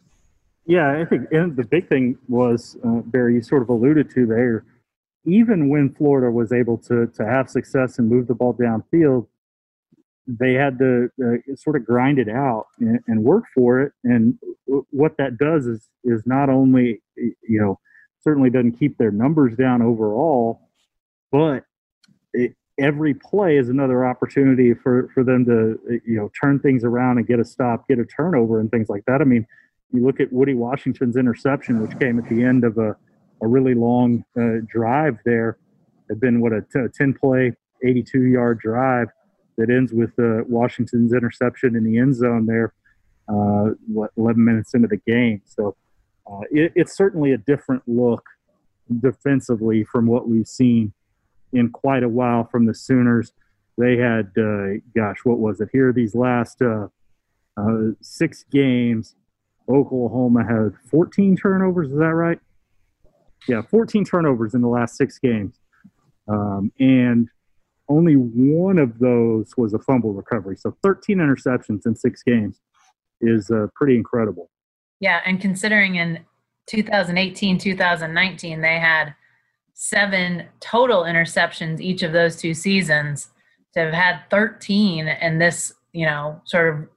Yeah, 0.66 0.98
I 0.98 1.04
think 1.04 1.30
and 1.30 1.57
the 1.57 1.64
big 1.64 1.88
thing 1.88 2.18
was, 2.26 2.76
uh, 2.85 3.02
Berry, 3.04 3.35
you 3.35 3.42
sort 3.42 3.62
of 3.62 3.68
alluded 3.68 4.11
to 4.14 4.26
there, 4.26 4.64
even 5.26 5.68
when 5.68 5.92
Florida 5.94 6.30
was 6.30 6.52
able 6.52 6.78
to, 6.78 7.07
to 7.07 7.26
have 7.26 7.50
success 7.50 7.98
and 7.98 8.09
move 8.09 8.26
the 8.26 8.35
ball 8.35 8.54
downfield, 8.54 9.26
they 10.26 10.54
had 10.54 10.78
to 10.78 11.11
uh, 11.22 11.54
sort 11.54 11.76
of 11.76 11.85
grind 11.85 12.18
it 12.18 12.30
out 12.30 12.66
and, 12.80 12.98
and, 13.07 13.22
work 13.22 13.44
for 13.54 13.83
it. 13.83 13.92
And 14.04 14.38
what 14.90 15.18
that 15.18 15.37
does 15.37 15.66
is, 15.66 15.90
is 16.02 16.22
not 16.24 16.48
only, 16.48 17.02
you 17.16 17.61
know, 17.61 17.78
certainly 18.22 18.48
doesn't 18.48 18.78
keep 18.78 18.96
their 18.96 19.11
numbers 19.11 19.54
down 19.54 19.83
overall, 19.83 20.62
but 21.30 21.64
every 22.79 23.15
play 23.15 23.57
is 23.57 23.69
another 23.69 24.05
opportunity 24.05 24.75
for 24.75 25.09
for 25.15 25.23
them 25.25 25.45
to 25.45 25.79
you 26.05 26.17
know 26.17 26.31
turn 26.41 26.59
things 26.59 26.85
around 26.85 27.19
and 27.19 27.27
get 27.27 27.39
a 27.39 27.45
stop, 27.45 27.87
get 27.89 27.99
a 27.99 28.05
turnover, 28.05 28.61
and 28.61 28.71
things 28.71 28.89
like 28.89 29.05
that. 29.07 29.21
I 29.21 29.25
mean, 29.25 29.47
you 29.93 30.05
look 30.05 30.21
at 30.21 30.33
Woody 30.33 30.55
Washington's 30.55 31.17
interception, 31.17 31.81
which 31.81 31.99
came 31.99 32.19
at 32.19 32.29
the 32.29 32.43
end 32.43 32.65
of 32.65 32.79
a 32.79 32.97
a 33.43 33.47
really 33.47 33.75
long 33.75 34.25
uh, 34.39 34.65
drive. 34.67 35.19
There 35.25 35.59
had 36.09 36.21
been 36.21 36.41
what 36.41 36.53
a 36.53 36.63
t- 36.73 36.87
10 36.93 37.15
play, 37.15 37.53
82 37.85 38.23
yard 38.23 38.59
drive 38.61 39.09
that 39.57 39.71
ends 39.71 39.93
with 39.93 40.11
uh, 40.19 40.45
Washington's 40.49 41.13
interception 41.13 41.77
in 41.77 41.85
the 41.85 41.99
end 41.99 42.17
zone 42.17 42.47
there. 42.47 42.73
Uh, 43.27 43.71
what 43.87 44.11
11 44.19 44.45
minutes 44.45 44.75
into 44.75 44.87
the 44.87 44.99
game, 44.99 45.41
so 45.47 45.75
uh, 46.31 46.41
it, 46.51 46.73
it's 46.75 46.95
certainly 46.95 47.33
a 47.33 47.39
different 47.39 47.83
look 47.87 48.23
defensively 49.01 49.83
from 49.83 50.07
what 50.07 50.29
we've 50.29 50.47
seen 50.47 50.93
in 51.55 51.71
quite 51.71 52.03
a 52.03 52.09
while 52.09 52.45
from 52.45 52.67
the 52.67 52.75
Sooners. 52.75 53.33
They 53.79 53.97
had, 53.97 54.31
uh, 54.37 54.79
gosh, 54.95 55.19
what 55.25 55.38
was 55.38 55.61
it 55.61 55.69
here? 55.73 55.93
These 55.93 56.14
last 56.14 56.61
uh, 56.61 56.88
uh, 57.57 57.93
six 58.01 58.45
games, 58.51 59.17
Oklahoma 59.69 60.45
had 60.45 60.73
14 60.90 61.37
turnovers. 61.37 61.90
Is 61.90 61.99
that 61.99 62.14
right? 62.14 62.38
Yeah, 63.49 63.62
14 63.62 64.05
turnovers 64.05 64.55
in 64.55 64.61
the 64.61 64.69
last 64.69 64.97
six 64.97 65.19
games. 65.19 65.59
Um, 66.29 66.73
and 66.79 67.29
only 67.88 68.14
one 68.14 68.79
of 68.79 68.99
those 68.99 69.53
was 69.57 69.75
a 69.75 69.79
fumble 69.79 70.12
recovery. 70.12 70.57
So 70.57 70.77
13 70.83 71.19
interceptions 71.19 71.87
in 71.87 71.95
six 71.95 72.23
games 72.23 72.61
is 73.21 73.51
uh, 73.51 73.67
pretty 73.75 73.97
incredible. 73.97 74.51
Yeah, 75.01 75.21
and 75.27 75.40
considering 75.40 75.97
in 75.97 76.21
2018, 76.67 77.59
2019, 77.59 78.61
they 78.61 78.79
had 78.79 79.14
seven 79.75 80.47
total 80.61 81.03
interceptions 81.03 81.81
each 81.81 82.03
of 82.03 82.13
those 82.13 82.37
two 82.37 82.55
seasons 82.55 83.29
to 83.75 83.81
have 83.81 83.93
had 83.93 84.21
13 84.31 85.09
in 85.09 85.39
this 85.39 85.75
you 85.93 86.07
know 86.07 86.41
sort 86.45 86.75
of 86.75 86.89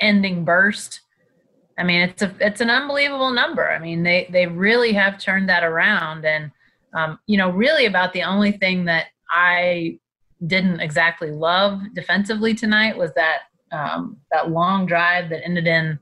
ending 0.00 0.44
burst. 0.44 1.00
I 1.78 1.84
mean 1.84 2.00
it's 2.00 2.22
a 2.22 2.34
it's 2.40 2.60
an 2.60 2.70
unbelievable 2.70 3.30
number. 3.30 3.70
I 3.70 3.78
mean 3.78 4.02
they 4.02 4.28
they 4.30 4.46
really 4.46 4.92
have 4.94 5.18
turned 5.18 5.48
that 5.48 5.62
around. 5.62 6.24
And 6.24 6.50
um, 6.96 7.18
you 7.26 7.36
know, 7.36 7.50
really 7.50 7.86
about 7.86 8.12
the 8.12 8.22
only 8.22 8.52
thing 8.52 8.86
that 8.86 9.06
I 9.30 9.98
didn't 10.46 10.80
exactly 10.80 11.30
love 11.30 11.80
defensively 11.94 12.54
tonight 12.54 12.96
was 12.96 13.12
that 13.14 13.42
um, 13.72 14.16
that 14.32 14.50
long 14.50 14.86
drive 14.86 15.28
that 15.30 15.44
ended 15.44 15.66
in 15.66 15.98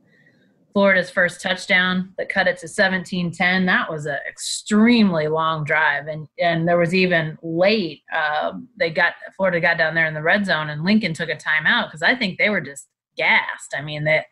Florida's 0.74 1.08
first 1.08 1.40
touchdown 1.40 2.12
that 2.18 2.28
cut 2.28 2.48
it 2.48 2.58
to 2.58 2.66
17-10. 2.66 3.64
That 3.64 3.88
was 3.88 4.06
an 4.06 4.18
extremely 4.28 5.28
long 5.28 5.64
drive, 5.64 6.08
and 6.08 6.26
and 6.40 6.66
there 6.66 6.78
was 6.78 6.92
even 6.92 7.38
late. 7.42 8.02
Uh, 8.12 8.54
they 8.76 8.90
got 8.90 9.14
Florida 9.36 9.60
got 9.60 9.78
down 9.78 9.94
there 9.94 10.06
in 10.06 10.14
the 10.14 10.22
red 10.22 10.44
zone, 10.44 10.70
and 10.70 10.82
Lincoln 10.82 11.14
took 11.14 11.28
a 11.28 11.36
timeout 11.36 11.86
because 11.86 12.02
I 12.02 12.16
think 12.16 12.38
they 12.38 12.50
were 12.50 12.60
just 12.60 12.88
gassed. 13.16 13.72
I 13.78 13.82
mean, 13.82 14.02
that 14.04 14.26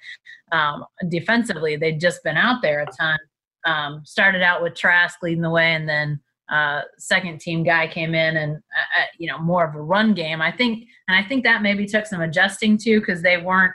um, 0.50 0.85
defensively 1.09 1.76
they'd 1.76 2.00
just 2.00 2.24
been 2.24 2.37
out 2.37 2.61
there 2.61 2.81
a 2.81 2.87
ton. 2.87 3.18
Um, 3.64 4.02
started 4.05 4.42
out 4.42 4.61
with 4.61 4.74
Trask 4.74 5.22
leading 5.22 5.42
the 5.42 5.50
way, 5.50 5.74
and 5.74 5.88
then 5.88 6.20
uh, 6.52 6.83
second 6.98 7.40
team 7.40 7.62
guy 7.62 7.87
came 7.87 8.16
in 8.16 8.37
and 8.37 8.57
uh, 8.57 9.00
uh, 9.00 9.07
you 9.16 9.28
know 9.28 9.38
more 9.38 9.64
of 9.64 9.76
a 9.76 9.81
run 9.81 10.12
game. 10.12 10.42
I 10.42 10.50
think, 10.50 10.88
and 11.07 11.16
I 11.16 11.22
think 11.22 11.44
that 11.44 11.62
maybe 11.62 11.87
took 11.87 12.07
some 12.07 12.20
adjusting 12.20 12.78
to 12.78 12.98
because 12.98 13.22
they 13.22 13.37
weren't 13.37 13.74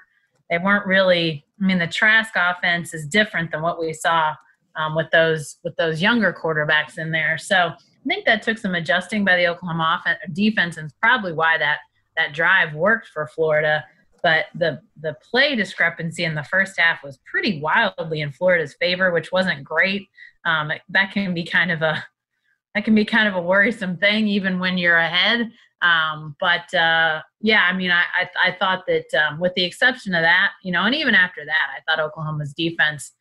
they 0.49 0.57
weren't 0.57 0.85
really. 0.85 1.45
I 1.61 1.65
mean, 1.65 1.79
the 1.79 1.87
Trask 1.87 2.33
offense 2.35 2.93
is 2.93 3.07
different 3.07 3.51
than 3.51 3.61
what 3.61 3.79
we 3.79 3.93
saw 3.93 4.35
um, 4.75 4.95
with 4.95 5.09
those 5.11 5.57
with 5.63 5.75
those 5.75 6.01
younger 6.01 6.33
quarterbacks 6.33 6.97
in 6.97 7.11
there. 7.11 7.37
So 7.37 7.55
I 7.55 8.07
think 8.07 8.25
that 8.25 8.41
took 8.41 8.57
some 8.57 8.75
adjusting 8.75 9.25
by 9.25 9.35
the 9.35 9.47
Oklahoma 9.47 9.99
offense, 9.99 10.19
defense, 10.33 10.77
and 10.77 10.85
it's 10.85 10.95
probably 11.01 11.33
why 11.33 11.57
that 11.57 11.79
that 12.15 12.33
drive 12.33 12.73
worked 12.73 13.07
for 13.07 13.27
Florida. 13.27 13.83
But 14.23 14.45
the 14.55 14.81
the 15.01 15.15
play 15.29 15.55
discrepancy 15.55 16.23
in 16.23 16.35
the 16.35 16.43
first 16.43 16.79
half 16.79 17.03
was 17.03 17.19
pretty 17.25 17.59
wildly 17.59 18.21
in 18.21 18.31
Florida's 18.31 18.75
favor, 18.79 19.11
which 19.11 19.31
wasn't 19.31 19.63
great. 19.63 20.07
Um, 20.45 20.71
that 20.89 21.11
can 21.11 21.33
be 21.33 21.43
kind 21.43 21.71
of 21.71 21.81
a 21.81 22.03
that 22.75 22.85
can 22.85 22.95
be 22.95 23.05
kind 23.05 23.27
of 23.27 23.35
a 23.35 23.41
worrisome 23.41 23.97
thing 23.97 24.27
even 24.27 24.59
when 24.59 24.77
you're 24.77 24.97
ahead. 24.97 25.51
Um, 25.81 26.35
but 26.39 26.73
uh, 26.73 27.21
yeah, 27.41 27.67
I 27.69 27.73
mean, 27.73 27.91
I, 27.91 28.03
I, 28.19 28.49
I 28.49 28.51
thought 28.57 28.85
that 28.87 29.13
um, 29.13 29.39
with 29.39 29.53
the 29.55 29.63
exception 29.63 30.15
of 30.15 30.23
that, 30.23 30.51
you 30.63 30.71
know, 30.71 30.83
and 30.83 30.95
even 30.95 31.13
after 31.13 31.45
that, 31.45 31.69
I 31.75 31.81
thought 31.85 32.03
Oklahoma's 32.03 32.53
defense 32.53 33.11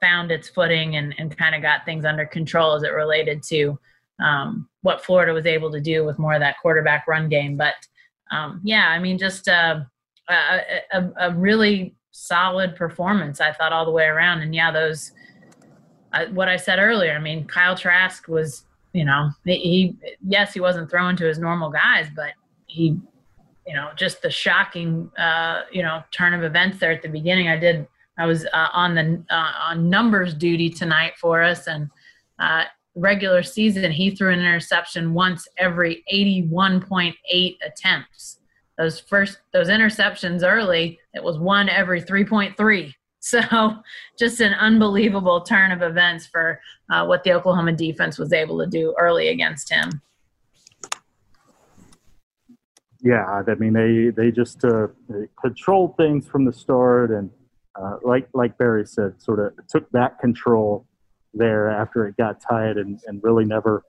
found 0.00 0.30
its 0.30 0.48
footing 0.48 0.96
and, 0.96 1.14
and 1.18 1.36
kind 1.36 1.54
of 1.54 1.62
got 1.62 1.84
things 1.84 2.04
under 2.04 2.26
control 2.26 2.74
as 2.74 2.82
it 2.82 2.92
related 2.92 3.42
to 3.44 3.78
um, 4.22 4.68
what 4.82 5.04
Florida 5.04 5.32
was 5.32 5.46
able 5.46 5.70
to 5.72 5.80
do 5.80 6.04
with 6.04 6.18
more 6.18 6.34
of 6.34 6.40
that 6.40 6.56
quarterback 6.60 7.06
run 7.06 7.28
game. 7.28 7.56
But 7.56 7.74
um, 8.30 8.60
yeah, 8.64 8.88
I 8.88 8.98
mean, 8.98 9.18
just 9.18 9.48
uh, 9.48 9.80
a, 10.28 10.60
a, 10.92 11.10
a, 11.20 11.34
really 11.34 11.94
solid 12.10 12.74
performance, 12.74 13.40
I 13.40 13.52
thought, 13.52 13.72
all 13.72 13.84
the 13.84 13.90
way 13.90 14.04
around. 14.04 14.40
And 14.40 14.54
yeah, 14.54 14.72
those, 14.72 15.12
uh, 16.12 16.26
what 16.26 16.48
I 16.48 16.56
said 16.56 16.78
earlier, 16.78 17.12
I 17.12 17.20
mean, 17.20 17.46
Kyle 17.46 17.76
Trask 17.76 18.26
was 18.26 18.64
you 18.96 19.04
know, 19.04 19.30
he 19.44 19.94
yes, 20.26 20.54
he 20.54 20.60
wasn't 20.60 20.90
throwing 20.90 21.16
to 21.16 21.26
his 21.26 21.38
normal 21.38 21.68
guys, 21.68 22.08
but 22.16 22.30
he, 22.66 22.98
you 23.66 23.74
know, 23.74 23.90
just 23.94 24.22
the 24.22 24.30
shocking, 24.30 25.10
uh, 25.18 25.62
you 25.70 25.82
know, 25.82 26.02
turn 26.12 26.32
of 26.32 26.42
events 26.42 26.78
there 26.78 26.92
at 26.92 27.02
the 27.02 27.08
beginning. 27.08 27.48
I 27.48 27.58
did. 27.58 27.86
I 28.16 28.24
was 28.24 28.46
uh, 28.46 28.68
on 28.72 28.94
the 28.94 29.22
uh, 29.28 29.52
on 29.68 29.90
numbers 29.90 30.32
duty 30.32 30.70
tonight 30.70 31.12
for 31.20 31.42
us, 31.42 31.66
and 31.66 31.90
uh, 32.38 32.64
regular 32.94 33.42
season 33.42 33.92
he 33.92 34.12
threw 34.12 34.32
an 34.32 34.38
interception 34.38 35.12
once 35.12 35.46
every 35.58 36.02
81.8 36.10 37.56
attempts. 37.66 38.38
Those 38.78 38.98
first 38.98 39.40
those 39.52 39.68
interceptions 39.68 40.42
early, 40.42 40.98
it 41.12 41.22
was 41.22 41.38
one 41.38 41.68
every 41.68 42.00
3.3. 42.00 42.94
So, 43.26 43.40
just 44.18 44.40
an 44.40 44.54
unbelievable 44.54 45.40
turn 45.40 45.72
of 45.72 45.82
events 45.82 46.26
for 46.26 46.60
uh, 46.90 47.04
what 47.06 47.24
the 47.24 47.32
Oklahoma 47.32 47.72
defense 47.72 48.18
was 48.18 48.32
able 48.32 48.58
to 48.60 48.66
do 48.66 48.94
early 48.98 49.28
against 49.28 49.68
him. 49.70 50.00
Yeah, 53.00 53.24
I 53.46 53.54
mean 53.56 53.72
they 53.72 54.10
they 54.10 54.30
just 54.30 54.64
uh, 54.64 54.88
controlled 55.40 55.96
things 55.96 56.26
from 56.26 56.44
the 56.44 56.52
start, 56.52 57.10
and 57.10 57.30
uh, 57.80 57.96
like 58.02 58.28
like 58.32 58.56
Berry 58.58 58.86
said, 58.86 59.20
sort 59.20 59.38
of 59.38 59.52
took 59.68 59.90
back 59.92 60.20
control 60.20 60.86
there 61.34 61.68
after 61.68 62.06
it 62.06 62.16
got 62.16 62.40
tied, 62.40 62.78
and, 62.78 62.98
and 63.06 63.22
really 63.22 63.44
never 63.44 63.84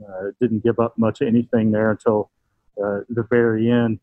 uh, 0.00 0.30
didn't 0.40 0.62
give 0.62 0.78
up 0.78 0.96
much 0.98 1.20
anything 1.20 1.72
there 1.72 1.90
until 1.90 2.30
uh, 2.82 3.00
the 3.08 3.26
very 3.28 3.70
end. 3.70 3.98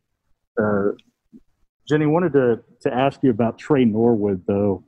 Jenni, 1.89 2.09
wanted 2.09 2.33
to, 2.33 2.61
to 2.81 2.93
ask 2.93 3.19
you 3.23 3.29
about 3.29 3.57
Tre 3.57 3.85
Norwood, 3.85 4.43
though. 4.47 4.83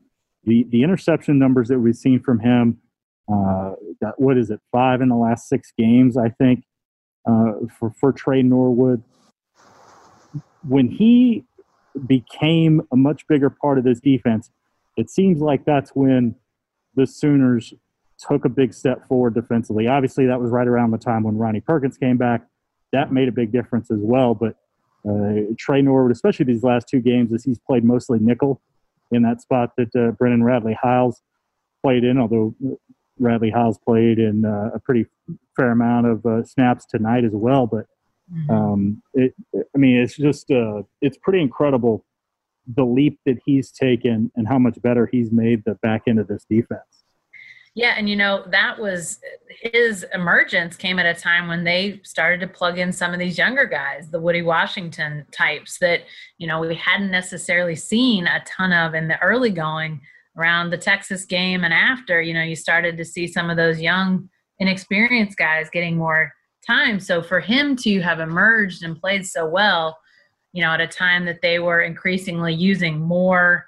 The, 0.45 0.65
the 0.69 0.84
interception 0.84 1.39
numbers 1.39 1.69
that 1.69 1.79
we've 1.79 1.95
seen 1.95 2.19
from 2.21 2.39
him, 2.39 2.79
uh, 3.32 3.73
got, 4.01 4.19
what 4.19 4.38
is 4.38 4.49
it, 4.49 4.60
five 4.71 5.01
in 5.01 5.10
the 5.10 5.15
last 5.15 5.47
six 5.47 5.71
games, 5.77 6.17
I 6.17 6.29
think, 6.29 6.65
uh, 7.25 7.53
for, 7.79 7.91
for 7.99 8.12
Tre 8.12 8.41
Norwood. 8.41 9.03
When 10.67 10.89
he 10.89 11.45
became 12.08 12.82
a 12.91 12.95
much 12.95 13.27
bigger 13.27 13.49
part 13.49 13.77
of 13.77 13.84
this 13.84 13.99
defense, 13.99 14.49
it 14.97 15.10
seems 15.10 15.39
like 15.41 15.65
that's 15.65 15.91
when 15.91 16.36
the 16.95 17.08
Sooners 17.08 17.73
took 18.19 18.45
a 18.45 18.49
big 18.49 18.73
step 18.73 19.08
forward 19.08 19.34
defensively. 19.34 19.88
Obviously, 19.88 20.25
that 20.27 20.39
was 20.39 20.51
right 20.51 20.67
around 20.67 20.91
the 20.91 20.97
time 20.97 21.23
when 21.23 21.38
Ronnie 21.38 21.62
Perkins 21.62 21.97
came 21.97 22.17
back. 22.17 22.47
That 22.91 23.12
made 23.12 23.27
a 23.27 23.32
big 23.32 23.51
difference 23.51 23.89
as 23.91 23.99
well. 24.01 24.36
But 24.36 24.56
uh, 25.07 25.53
Tre 25.57 25.81
Norwood, 25.81 26.11
especially 26.11 26.45
these 26.45 26.63
last 26.63 26.87
two 26.87 26.99
games, 26.99 27.33
as 27.33 27.43
he's 27.43 27.59
played 27.59 27.83
mostly 27.83 28.19
nickel 28.19 28.61
in 29.11 29.21
that 29.23 29.41
spot 29.41 29.71
that 29.77 29.95
uh, 29.95 30.11
Brendan 30.11 30.43
Radley 30.43 30.77
Hiles 30.81 31.21
played 31.83 32.03
in, 32.03 32.17
although 32.17 32.55
Radley 33.19 33.49
Hiles 33.49 33.77
played 33.77 34.19
in 34.19 34.45
uh, 34.45 34.71
a 34.73 34.79
pretty 34.79 35.05
fair 35.55 35.71
amount 35.71 36.07
of 36.07 36.25
uh, 36.25 36.43
snaps 36.43 36.85
tonight 36.85 37.23
as 37.23 37.33
well. 37.33 37.67
But 37.67 37.85
mm-hmm. 38.33 38.49
um, 38.49 39.03
it, 39.13 39.33
I 39.53 39.77
mean, 39.77 39.97
it's 39.97 40.15
just 40.15 40.49
uh, 40.51 40.83
it's 41.01 41.17
pretty 41.17 41.41
incredible 41.41 42.05
the 42.75 42.85
leap 42.85 43.19
that 43.25 43.37
he's 43.45 43.71
taken 43.71 44.31
and 44.35 44.47
how 44.47 44.57
much 44.57 44.81
better 44.81 45.09
he's 45.11 45.31
made 45.31 45.63
the 45.65 45.75
back 45.75 46.03
end 46.07 46.19
of 46.19 46.27
this 46.27 46.45
defense. 46.49 47.02
Yeah, 47.75 47.95
and 47.97 48.07
you 48.07 48.15
know, 48.15 48.43
that 48.51 48.77
was 48.77 49.19
his 49.49 50.05
emergence 50.13 50.75
came 50.75 50.99
at 50.99 51.07
a 51.07 51.19
time 51.19 51.47
when 51.47 51.63
they 51.63 52.01
started 52.03 52.39
to 52.41 52.47
plug 52.47 52.77
in 52.77 52.91
some 52.91 53.13
of 53.13 53.19
these 53.19 53.38
younger 53.38 53.65
guys, 53.65 54.09
the 54.09 54.19
Woody 54.19 54.43
Washington 54.43 55.25
types 55.31 55.79
that, 55.79 56.01
you 56.38 56.47
know, 56.47 56.59
we 56.59 56.75
hadn't 56.75 57.09
necessarily 57.09 57.75
seen 57.75 58.27
a 58.27 58.43
ton 58.45 58.73
of 58.73 58.93
in 58.93 59.07
the 59.07 59.19
early 59.21 59.49
going 59.49 60.01
around 60.38 60.69
the 60.69 60.77
Texas 60.77 61.25
game 61.25 61.63
and 61.63 61.73
after, 61.73 62.21
you 62.21 62.33
know, 62.33 62.43
you 62.43 62.55
started 62.55 62.95
to 62.97 63.05
see 63.05 63.25
some 63.25 63.49
of 63.49 63.57
those 63.57 63.81
young, 63.81 64.29
inexperienced 64.59 65.38
guys 65.38 65.69
getting 65.71 65.97
more 65.97 66.31
time. 66.65 66.99
So 66.99 67.23
for 67.23 67.39
him 67.39 67.75
to 67.77 68.01
have 68.01 68.19
emerged 68.19 68.83
and 68.83 68.99
played 68.99 69.25
so 69.25 69.47
well, 69.47 69.97
you 70.53 70.63
know, 70.63 70.71
at 70.71 70.81
a 70.81 70.88
time 70.88 71.25
that 71.25 71.41
they 71.41 71.57
were 71.57 71.81
increasingly 71.81 72.53
using 72.53 73.01
more 73.01 73.65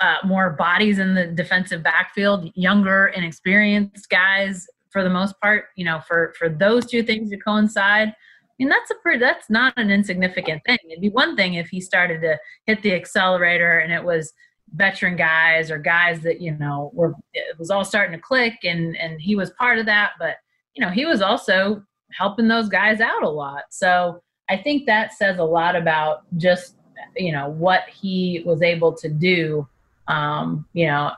uh, 0.00 0.16
more 0.24 0.50
bodies 0.50 0.98
in 0.98 1.14
the 1.14 1.26
defensive 1.26 1.82
backfield, 1.82 2.50
younger 2.54 3.06
and 3.06 3.24
experienced 3.24 4.08
guys 4.10 4.66
for 4.90 5.02
the 5.02 5.10
most 5.10 5.38
part. 5.40 5.66
You 5.76 5.84
know, 5.84 6.00
for 6.06 6.34
for 6.38 6.48
those 6.48 6.86
two 6.86 7.02
things 7.02 7.30
to 7.30 7.36
coincide, 7.36 8.08
I 8.08 8.14
mean 8.58 8.68
that's 8.68 8.90
a 8.90 8.94
pretty 9.02 9.18
that's 9.18 9.50
not 9.50 9.72
an 9.76 9.90
insignificant 9.90 10.62
thing. 10.66 10.78
It'd 10.88 11.00
be 11.00 11.10
one 11.10 11.36
thing 11.36 11.54
if 11.54 11.68
he 11.68 11.80
started 11.80 12.20
to 12.22 12.38
hit 12.66 12.82
the 12.82 12.94
accelerator 12.94 13.78
and 13.78 13.92
it 13.92 14.04
was 14.04 14.32
veteran 14.74 15.16
guys 15.16 15.70
or 15.70 15.78
guys 15.78 16.20
that 16.20 16.40
you 16.40 16.56
know 16.56 16.90
were 16.94 17.14
it 17.34 17.58
was 17.58 17.70
all 17.70 17.84
starting 17.84 18.16
to 18.16 18.22
click 18.22 18.54
and 18.62 18.96
and 18.96 19.20
he 19.20 19.36
was 19.36 19.50
part 19.50 19.78
of 19.78 19.86
that, 19.86 20.12
but 20.18 20.36
you 20.74 20.84
know 20.84 20.90
he 20.90 21.04
was 21.04 21.22
also 21.22 21.82
helping 22.12 22.48
those 22.48 22.68
guys 22.68 23.00
out 23.00 23.22
a 23.22 23.28
lot. 23.28 23.64
So 23.70 24.20
I 24.48 24.56
think 24.56 24.86
that 24.86 25.12
says 25.12 25.38
a 25.38 25.44
lot 25.44 25.76
about 25.76 26.24
just 26.36 26.74
you 27.16 27.32
know 27.32 27.48
what 27.48 27.82
he 27.88 28.42
was 28.44 28.62
able 28.62 28.92
to 28.94 29.08
do. 29.08 29.66
Um, 30.08 30.66
you 30.72 30.86
know, 30.86 31.12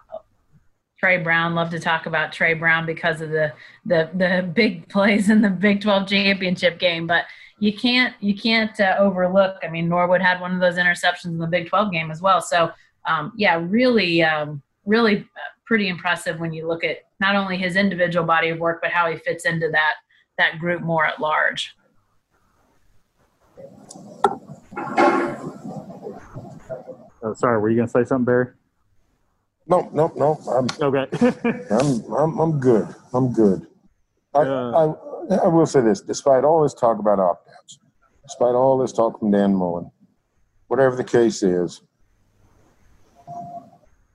Tre 0.99 1.19
Brown 1.19 1.55
love 1.55 1.71
to 1.71 1.81
talk 1.81 2.07
about 2.07 2.33
Tre 2.33 2.55
Brown 2.55 2.87
because 2.87 3.21
of 3.21 3.31
the 3.31 3.53
the 3.85 4.11
the 4.15 4.49
big 4.55 4.89
plays 4.89 5.31
in 5.31 5.43
the 5.43 5.51
Big 5.51 5.81
12 5.81 6.09
championship 6.09 6.79
game, 6.79 7.07
but 7.07 7.25
you 7.59 7.73
can't 7.73 8.15
you 8.21 8.37
can't 8.37 8.79
uh, 8.81 8.97
overlook. 8.99 9.57
I 9.63 9.69
mean, 9.69 9.89
Norwood 9.89 10.23
had 10.23 10.41
one 10.41 10.53
of 10.53 10.61
those 10.61 10.77
interceptions 10.77 11.27
in 11.27 11.39
the 11.39 11.47
Big 11.47 11.69
12 11.69 11.93
game 11.93 12.11
as 12.11 12.23
well. 12.23 12.41
So 12.41 12.71
um, 13.07 13.33
yeah, 13.37 13.61
really 13.69 14.23
um, 14.23 14.63
really 14.87 15.19
uh, 15.19 15.53
pretty 15.65 15.89
impressive 15.89 16.39
when 16.39 16.53
you 16.53 16.67
look 16.67 16.85
at 16.85 16.99
not 17.21 17.35
only 17.35 17.57
his 17.57 17.77
individual 17.77 18.25
body 18.25 18.51
of 18.51 18.59
work, 18.59 18.81
but 18.83 18.91
how 18.91 19.11
he 19.11 19.17
fits 19.17 19.45
into 19.45 19.69
that 19.71 19.95
that 20.39 20.59
group 20.59 20.83
more 20.83 21.05
at 21.05 21.21
large. 21.21 21.75
Oh, 27.23 27.35
sorry, 27.35 27.61
were 27.61 27.71
you 27.71 27.77
going 27.77 27.89
to 27.89 27.93
say 27.93 28.05
something, 28.05 28.25
Berry? 28.25 28.47
No, 29.67 29.89
no, 29.93 30.13
no. 30.17 30.35
I'm 30.51 30.67
okay. 30.81 31.07
I'm, 31.71 32.13
I'm 32.13 32.39
I'm 32.41 32.61
good. 32.61 32.89
I'm 33.15 33.33
good. 33.33 33.67
I, 34.35 34.41
uh, 34.41 34.95
I 35.31 35.35
I 35.37 35.47
will 35.47 35.67
say 35.67 35.81
this: 35.81 36.01
despite 36.01 36.43
all 36.43 36.63
this 36.63 36.75
talk 36.75 36.99
about 36.99 37.21
opt-outs, 37.21 37.79
despite 38.25 38.55
all 38.55 38.77
this 38.77 38.93
talk 38.93 39.21
from 39.21 39.31
Dan 39.31 39.55
Mullen, 39.55 39.91
whatever 40.67 40.97
the 40.97 41.05
case 41.05 41.45
is, 41.45 41.81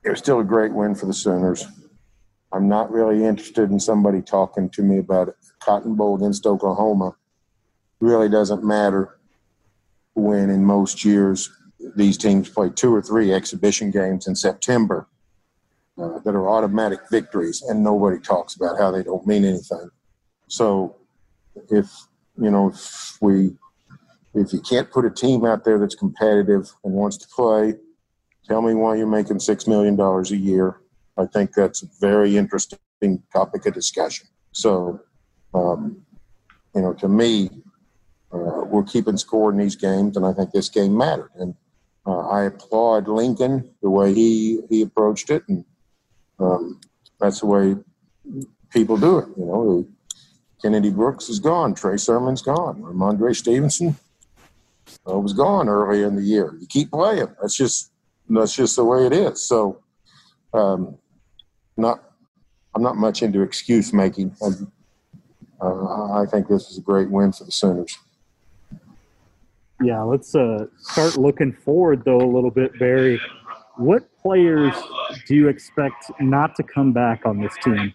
it 0.04 0.10
was 0.10 0.18
still 0.18 0.40
a 0.40 0.44
great 0.44 0.74
win 0.74 0.94
for 0.94 1.06
the 1.06 1.14
Sooners. 1.14 1.66
I'm 2.52 2.68
not 2.68 2.90
really 2.90 3.24
interested 3.24 3.70
in 3.70 3.80
somebody 3.80 4.20
talking 4.20 4.68
to 4.70 4.82
me 4.82 4.98
about 4.98 5.34
Cotton 5.60 5.94
Bowl 5.94 6.16
against 6.16 6.46
Oklahoma 6.46 7.14
really 8.00 8.28
doesn't 8.28 8.64
matter 8.64 9.18
when 10.14 10.50
in 10.50 10.64
most 10.64 11.04
years 11.04 11.50
these 11.96 12.18
teams 12.18 12.48
play 12.48 12.70
two 12.70 12.94
or 12.94 13.02
three 13.02 13.32
exhibition 13.32 13.90
games 13.90 14.26
in 14.26 14.34
September 14.34 15.08
uh, 16.00 16.18
that 16.20 16.34
are 16.34 16.48
automatic 16.48 17.00
victories, 17.10 17.62
and 17.62 17.82
nobody 17.82 18.18
talks 18.18 18.56
about 18.56 18.78
how 18.78 18.90
they 18.90 19.02
don't 19.02 19.26
mean 19.26 19.44
anything. 19.44 19.90
So, 20.48 20.96
if 21.70 21.90
you 22.40 22.50
know, 22.50 22.68
if 22.68 23.18
we, 23.20 23.56
if 24.34 24.52
you 24.52 24.60
can't 24.60 24.90
put 24.90 25.04
a 25.04 25.10
team 25.10 25.44
out 25.44 25.64
there 25.64 25.78
that's 25.78 25.94
competitive 25.94 26.70
and 26.84 26.94
wants 26.94 27.16
to 27.18 27.28
play, 27.28 27.74
tell 28.46 28.62
me 28.62 28.74
why 28.74 28.96
you're 28.96 29.06
making 29.06 29.40
six 29.40 29.66
million 29.66 29.96
dollars 29.96 30.30
a 30.30 30.36
year. 30.36 30.80
I 31.16 31.26
think 31.26 31.52
that's 31.52 31.82
a 31.82 31.86
very 32.00 32.36
interesting 32.36 32.78
topic 33.32 33.66
of 33.66 33.74
discussion. 33.74 34.28
So, 34.52 35.00
um, 35.52 36.02
you 36.74 36.82
know, 36.82 36.94
to 36.94 37.08
me, 37.08 37.50
uh, 38.32 38.64
we're 38.66 38.84
keeping 38.84 39.16
score 39.16 39.50
in 39.50 39.58
these 39.58 39.74
games, 39.74 40.16
and 40.16 40.24
I 40.24 40.32
think 40.32 40.52
this 40.52 40.68
game 40.68 40.96
mattered. 40.96 41.30
And 41.36 41.54
uh, 42.06 42.28
I 42.28 42.44
applaud 42.44 43.08
Lincoln 43.08 43.70
the 43.82 43.90
way 43.90 44.14
he 44.14 44.60
he 44.68 44.82
approached 44.82 45.30
it, 45.30 45.42
and 45.48 45.64
um, 46.38 46.80
that's 47.20 47.40
the 47.40 47.46
way 47.46 47.76
people 48.70 48.96
do 48.96 49.18
it. 49.18 49.28
You 49.36 49.44
know, 49.44 49.88
Kennedy 50.62 50.90
Brooks 50.90 51.28
is 51.28 51.38
gone, 51.38 51.74
Trey 51.74 51.96
Sermon's 51.96 52.42
gone, 52.42 52.82
Rhamondre 52.82 53.34
Stevenson 53.34 53.96
uh, 55.08 55.18
was 55.18 55.32
gone 55.32 55.68
early 55.68 56.02
in 56.02 56.16
the 56.16 56.22
year. 56.22 56.54
You 56.60 56.66
keep 56.66 56.90
playing. 56.90 57.28
That's 57.40 57.56
just 57.56 57.92
that's 58.28 58.54
just 58.54 58.76
the 58.76 58.84
way 58.84 59.06
it 59.06 59.12
is. 59.12 59.46
So, 59.46 59.82
um, 60.52 60.98
not 61.76 62.02
I'm 62.74 62.82
not 62.82 62.96
much 62.96 63.22
into 63.22 63.42
excuse 63.42 63.92
making. 63.92 64.34
Uh, 65.60 66.12
I 66.12 66.26
think 66.26 66.48
this 66.48 66.70
is 66.70 66.78
a 66.78 66.82
great 66.82 67.10
win 67.10 67.32
for 67.32 67.44
the 67.44 67.52
Sooners. 67.52 67.98
Yeah, 69.82 70.02
let's 70.02 70.34
uh, 70.34 70.66
start 70.78 71.16
looking 71.16 71.52
forward 71.52 72.02
though 72.04 72.18
a 72.18 72.30
little 72.30 72.50
bit, 72.50 72.76
Berry. 72.78 73.20
What 73.76 74.08
players 74.20 74.74
do 75.26 75.36
you 75.36 75.48
expect 75.48 76.10
not 76.20 76.56
to 76.56 76.64
come 76.64 76.92
back 76.92 77.24
on 77.24 77.40
this 77.40 77.54
team? 77.62 77.94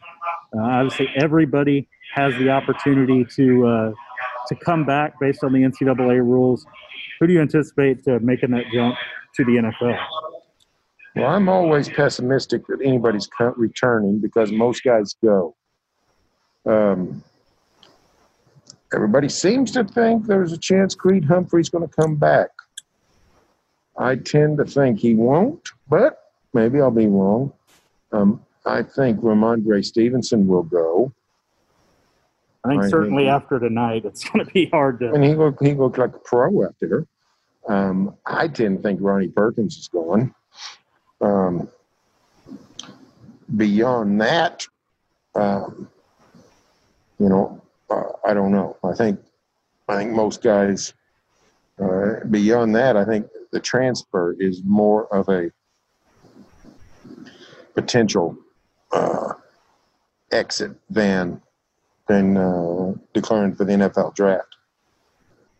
Uh, 0.55 0.61
obviously, 0.61 1.09
everybody 1.17 1.89
has 2.13 2.33
the 2.35 2.49
opportunity 2.49 3.25
to 3.35 3.67
uh, 3.67 3.93
to 4.47 4.55
come 4.55 4.85
back 4.85 5.19
based 5.19 5.43
on 5.43 5.51
the 5.51 5.59
NCAA 5.59 6.19
rules. 6.19 6.65
Who 7.19 7.27
do 7.27 7.33
you 7.33 7.41
anticipate 7.41 8.07
uh, 8.07 8.19
making 8.21 8.51
that 8.51 8.65
jump 8.73 8.95
to 9.35 9.43
the 9.43 9.51
NFL? 9.51 9.97
Well, 11.15 11.27
I'm 11.27 11.49
always 11.49 11.89
pessimistic 11.89 12.65
that 12.67 12.79
anybody's 12.83 13.29
returning 13.55 14.19
because 14.19 14.51
most 14.51 14.83
guys 14.83 15.15
go. 15.21 15.55
Um, 16.65 17.23
everybody 18.93 19.29
seems 19.29 19.71
to 19.71 19.83
think 19.83 20.25
there's 20.25 20.53
a 20.53 20.57
chance 20.57 20.95
Creed 20.95 21.25
Humphrey's 21.25 21.69
going 21.69 21.87
to 21.87 21.95
come 21.95 22.15
back. 22.15 22.49
I 23.97 24.15
tend 24.15 24.57
to 24.57 24.65
think 24.65 24.99
he 24.99 25.15
won't, 25.15 25.69
but 25.87 26.31
maybe 26.53 26.81
I'll 26.81 26.91
be 26.91 27.07
wrong. 27.07 27.53
Um, 28.11 28.41
I 28.65 28.83
think 28.83 29.19
Rhamondre 29.19 29.83
Stevenson 29.83 30.47
will 30.47 30.63
go. 30.63 31.11
I 32.63 32.69
think 32.69 32.83
I 32.83 32.89
certainly 32.89 33.23
think 33.23 33.33
after 33.33 33.59
tonight, 33.59 34.05
it's 34.05 34.23
going 34.29 34.45
to 34.45 34.51
be 34.51 34.67
hard 34.67 34.99
to. 34.99 35.11
And 35.13 35.23
he 35.23 35.35
looked 35.35 35.63
he 35.63 35.73
looked 35.73 35.97
like 35.97 36.15
a 36.15 36.19
pro 36.19 36.65
after. 36.65 37.05
Um, 37.67 38.15
I 38.25 38.47
didn't 38.47 38.83
think 38.83 38.99
Ronnie 39.01 39.29
Perkins 39.29 39.77
is 39.77 39.87
going. 39.87 40.33
Um, 41.21 41.69
beyond 43.55 44.19
that, 44.21 44.65
um, 45.35 45.89
you 47.19 47.29
know, 47.29 47.62
uh, 47.93 48.11
I 48.25 48.33
don't 48.33 48.51
know. 48.51 48.77
I 48.83 48.93
think 48.93 49.19
I 49.87 49.97
think 49.97 50.11
most 50.11 50.41
guys. 50.41 50.93
Uh, 51.81 52.23
beyond 52.29 52.75
that, 52.75 52.95
I 52.95 53.03
think 53.03 53.27
the 53.51 53.59
transfer 53.59 54.35
is 54.39 54.61
more 54.63 55.07
of 55.13 55.27
a 55.27 55.51
potential 57.73 58.37
uh, 58.91 59.33
exit 60.31 60.71
than 60.89 61.41
than 62.07 62.37
uh, 62.37 62.93
declaring 63.13 63.55
for 63.55 63.65
the 63.65 63.73
NFL 63.73 64.13
draft. 64.13 64.55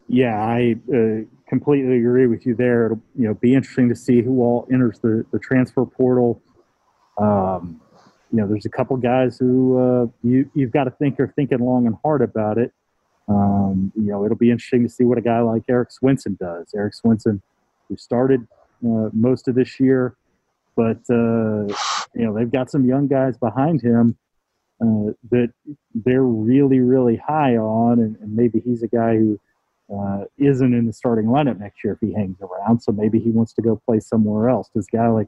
Yeah, 0.08 0.36
I 0.36 0.76
uh, 0.94 1.26
completely 1.48 1.98
agree 1.98 2.28
with 2.28 2.46
you 2.46 2.56
there. 2.56 2.86
It'll 2.86 3.02
you 3.16 3.28
know 3.28 3.34
be 3.34 3.56
interesting 3.56 3.90
to 3.90 3.96
see 3.96 4.22
who 4.22 4.42
all 4.42 4.68
enters 4.72 5.00
the, 5.00 5.26
the 5.32 5.40
transfer 5.40 5.86
portal. 5.86 6.42
Um, 7.18 7.82
you 8.34 8.40
know, 8.42 8.48
there's 8.48 8.66
a 8.66 8.70
couple 8.70 8.98
guys 8.98 9.38
who 9.38 9.78
uh, 9.78 10.08
you 10.24 10.50
you've 10.56 10.72
got 10.72 10.86
to 10.86 10.92
think 10.92 11.20
are 11.20 11.32
thinking 11.36 11.60
long 11.60 11.86
and 11.86 11.96
hard 12.04 12.24
about 12.24 12.58
it. 12.58 12.74
Um, 13.28 13.92
you 13.96 14.08
know, 14.08 14.26
it'll 14.26 14.36
be 14.36 14.50
interesting 14.50 14.82
to 14.84 14.90
see 14.90 15.04
what 15.04 15.20
a 15.20 15.22
guy 15.22 15.40
like 15.42 15.62
Erik 15.70 15.92
Swenson 15.92 16.36
does. 16.42 16.74
Erik 16.76 16.96
Swenson, 16.96 17.44
who 17.88 17.96
started 17.96 18.48
uh, 18.84 19.10
most 19.14 19.48
of 19.48 19.54
this 19.54 19.80
year, 19.80 20.16
but 20.76 20.98
uh, 21.12 21.68
you 22.16 22.26
know 22.26 22.34
they've 22.34 22.52
got 22.52 22.72
some 22.72 22.86
young 22.86 23.08
guys 23.08 23.38
behind 23.38 23.84
him 23.84 24.18
uh, 24.82 25.14
that 25.30 25.54
they're 25.94 26.24
really 26.24 26.80
really 26.80 27.18
high 27.18 27.56
on, 27.56 28.00
and, 28.00 28.18
and 28.18 28.36
maybe 28.36 28.60
he's 28.62 28.82
a 28.82 28.88
guy 28.88 29.16
who 29.16 29.40
uh, 29.96 30.24
isn't 30.40 30.74
in 30.74 30.88
the 30.88 30.94
starting 30.94 31.26
lineup 31.26 31.60
next 31.60 31.84
year 31.84 31.94
if 31.94 32.00
he 32.00 32.16
hangs 32.16 32.38
around. 32.42 32.82
So 32.82 32.92
maybe 32.92 33.20
he 33.20 33.30
wants 33.30 33.54
to 33.54 33.62
go 33.62 33.80
play 33.86 34.00
somewhere 34.00 34.50
else. 34.50 34.72
This 34.74 34.88
guy 34.88 35.08
like 35.10 35.28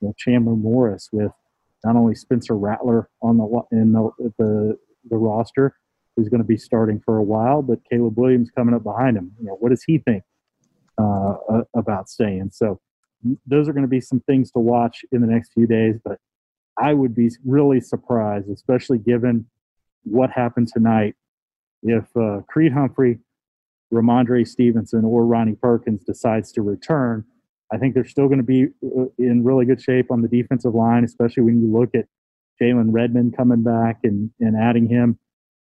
you 0.00 0.08
know, 0.08 0.14
Chandler 0.18 0.56
Morris 0.56 1.10
with 1.12 1.30
not 1.84 1.96
only 1.96 2.14
Spencer 2.14 2.56
Rattler 2.56 3.08
on 3.22 3.38
the 3.38 3.62
in 3.72 3.92
the 3.92 4.10
the, 4.38 4.78
the 5.08 5.16
roster, 5.16 5.76
who's 6.16 6.28
going 6.28 6.42
to 6.42 6.46
be 6.46 6.56
starting 6.56 7.00
for 7.00 7.18
a 7.18 7.22
while, 7.22 7.62
but 7.62 7.78
Caleb 7.90 8.18
Williams 8.18 8.50
coming 8.50 8.74
up 8.74 8.82
behind 8.82 9.16
him. 9.16 9.32
You 9.40 9.46
know, 9.46 9.56
what 9.60 9.70
does 9.70 9.82
he 9.82 9.98
think 9.98 10.22
uh, 10.98 11.34
about 11.74 12.08
staying? 12.08 12.50
So 12.52 12.80
those 13.46 13.68
are 13.68 13.72
going 13.72 13.84
to 13.84 13.88
be 13.88 14.00
some 14.00 14.20
things 14.20 14.50
to 14.52 14.58
watch 14.58 15.04
in 15.12 15.20
the 15.20 15.26
next 15.26 15.52
few 15.52 15.66
days. 15.66 15.96
But 16.02 16.18
I 16.78 16.94
would 16.94 17.14
be 17.14 17.30
really 17.44 17.80
surprised, 17.80 18.50
especially 18.50 18.98
given 18.98 19.46
what 20.04 20.30
happened 20.30 20.68
tonight, 20.72 21.14
if 21.82 22.04
uh, 22.16 22.40
Creed 22.48 22.72
Humphrey, 22.72 23.18
Rhamondre 23.92 24.46
Stevenson, 24.46 25.04
or 25.04 25.26
Ronnie 25.26 25.56
Perkins 25.56 26.04
decides 26.04 26.52
to 26.52 26.62
return. 26.62 27.24
I 27.72 27.78
think 27.78 27.94
they're 27.94 28.04
still 28.04 28.26
going 28.26 28.38
to 28.38 28.44
be 28.44 28.66
uh, 28.84 29.04
in 29.18 29.44
really 29.44 29.64
good 29.64 29.80
shape 29.80 30.10
on 30.10 30.22
the 30.22 30.28
defensive 30.28 30.74
line, 30.74 31.04
especially 31.04 31.44
when 31.44 31.60
you 31.62 31.70
look 31.70 31.94
at 31.94 32.06
Jalen 32.60 32.88
Redmond 32.90 33.36
coming 33.36 33.62
back 33.62 34.00
and, 34.04 34.30
and 34.40 34.56
adding 34.56 34.88
him 34.88 35.18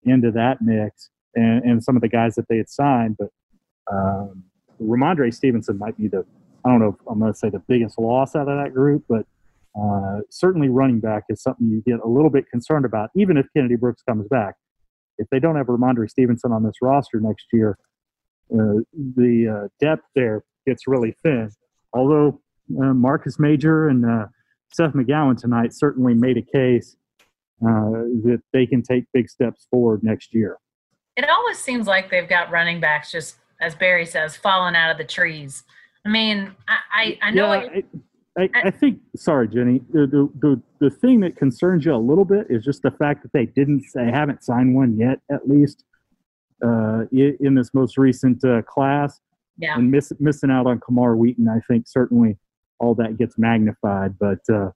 into 0.04 0.32
that 0.32 0.62
mix 0.62 1.10
and, 1.34 1.64
and 1.64 1.84
some 1.84 1.96
of 1.96 2.02
the 2.02 2.08
guys 2.08 2.36
that 2.36 2.48
they 2.48 2.58
had 2.58 2.70
signed. 2.70 3.18
But 3.18 3.30
um, 3.92 4.44
Rhamondre 4.82 5.34
Stevenson 5.34 5.78
might 5.78 5.98
be 5.98 6.08
the, 6.08 6.26
I 6.64 6.70
don't 6.70 6.80
know 6.80 6.90
if 6.90 7.08
I'm 7.10 7.20
going 7.20 7.34
to 7.34 7.38
say 7.38 7.50
the 7.50 7.60
biggest 7.68 7.98
loss 7.98 8.36
out 8.36 8.48
of 8.48 8.64
that 8.64 8.74
group, 8.74 9.04
but 9.10 9.26
uh, 9.80 10.22
certainly 10.30 10.70
running 10.70 11.00
back 11.00 11.24
is 11.30 11.42
something 11.42 11.68
you 11.68 11.82
get 11.86 12.00
a 12.04 12.08
little 12.08 12.30
bit 12.30 12.50
concerned 12.50 12.86
about, 12.86 13.10
even 13.16 13.36
if 13.36 13.46
Kennedy 13.56 13.76
Brooks 13.76 14.02
comes 14.08 14.28
back. 14.28 14.56
If 15.18 15.28
they 15.30 15.40
don't 15.40 15.56
have 15.56 15.68
Rhamondre 15.68 16.10
Stevenson 16.10 16.52
on 16.52 16.64
this 16.64 16.76
roster 16.82 17.20
next 17.20 17.48
year, 17.52 17.78
uh, 18.54 18.84
the 18.94 19.64
uh, 19.64 19.68
depth 19.80 20.04
there 20.14 20.44
gets 20.68 20.88
really 20.88 21.16
thin. 21.24 21.52
Although 21.96 22.42
uh, 22.80 22.94
Marcus 22.94 23.40
Major 23.40 23.88
and 23.88 24.06
uh, 24.06 24.26
Seth 24.74 24.94
McGowan 24.94 25.40
tonight 25.40 25.74
certainly 25.74 26.14
made 26.14 26.38
a 26.38 26.42
case 26.42 26.98
uh, 27.62 28.04
that 28.24 28.42
they 28.52 28.66
can 28.66 28.84
take 28.84 29.06
big 29.14 29.30
steps 29.30 29.66
forward 29.72 30.04
next 30.04 30.34
year. 30.34 30.58
It 31.16 31.30
always 31.30 31.58
seems 31.58 31.88
like 31.88 32.12
they've 32.12 32.28
got 32.28 32.52
running 32.52 32.82
backs 32.82 33.12
just, 33.12 33.38
as 33.62 33.74
Berry 33.74 34.06
says, 34.06 34.36
falling 34.36 34.76
out 34.76 34.92
of 34.92 34.98
the 34.98 35.06
trees. 35.06 35.64
I 36.06 36.10
mean, 36.10 36.52
I, 36.68 36.78
I, 36.94 37.20
I 37.22 37.32
know. 37.32 37.54
Yeah, 37.54 37.82
I, 38.38 38.50
I, 38.54 38.70
think, 38.70 39.00
sorry, 39.16 39.48
Jenni, 39.48 39.82
the, 39.94 40.06
the, 40.06 40.30
the, 40.40 40.62
the 40.80 40.90
thing 40.90 41.22
that 41.22 41.38
concerns 41.38 41.86
you 41.86 41.96
a 41.96 41.98
little 41.98 42.26
bit 42.26 42.48
is 42.50 42.66
just 42.66 42.82
the 42.82 42.92
fact 42.92 43.24
that 43.24 43.32
they 43.32 43.46
didn't, 43.46 43.86
they 43.94 44.12
haven't 44.12 44.44
signed 44.44 44.76
one 44.76 44.98
yet, 44.98 45.20
at 45.32 45.48
least, 45.48 45.86
uh, 46.62 47.06
in 47.14 47.56
this 47.56 47.74
most 47.74 47.98
recent 47.98 48.44
uh, 48.44 48.62
class. 48.64 49.22
Yeah. 49.58 49.78
And 49.78 49.90
miss, 49.90 50.12
missing 50.20 50.52
out 50.52 50.68
on 50.68 50.80
Camar 50.80 51.16
Wheaton, 51.16 51.48
I 51.48 51.60
think 51.68 51.88
certainly 51.88 52.38
all 52.80 52.96
that 52.96 53.18
gets 53.18 53.38
magnified. 53.38 54.18
But 54.20 54.40
uh, 54.50 54.72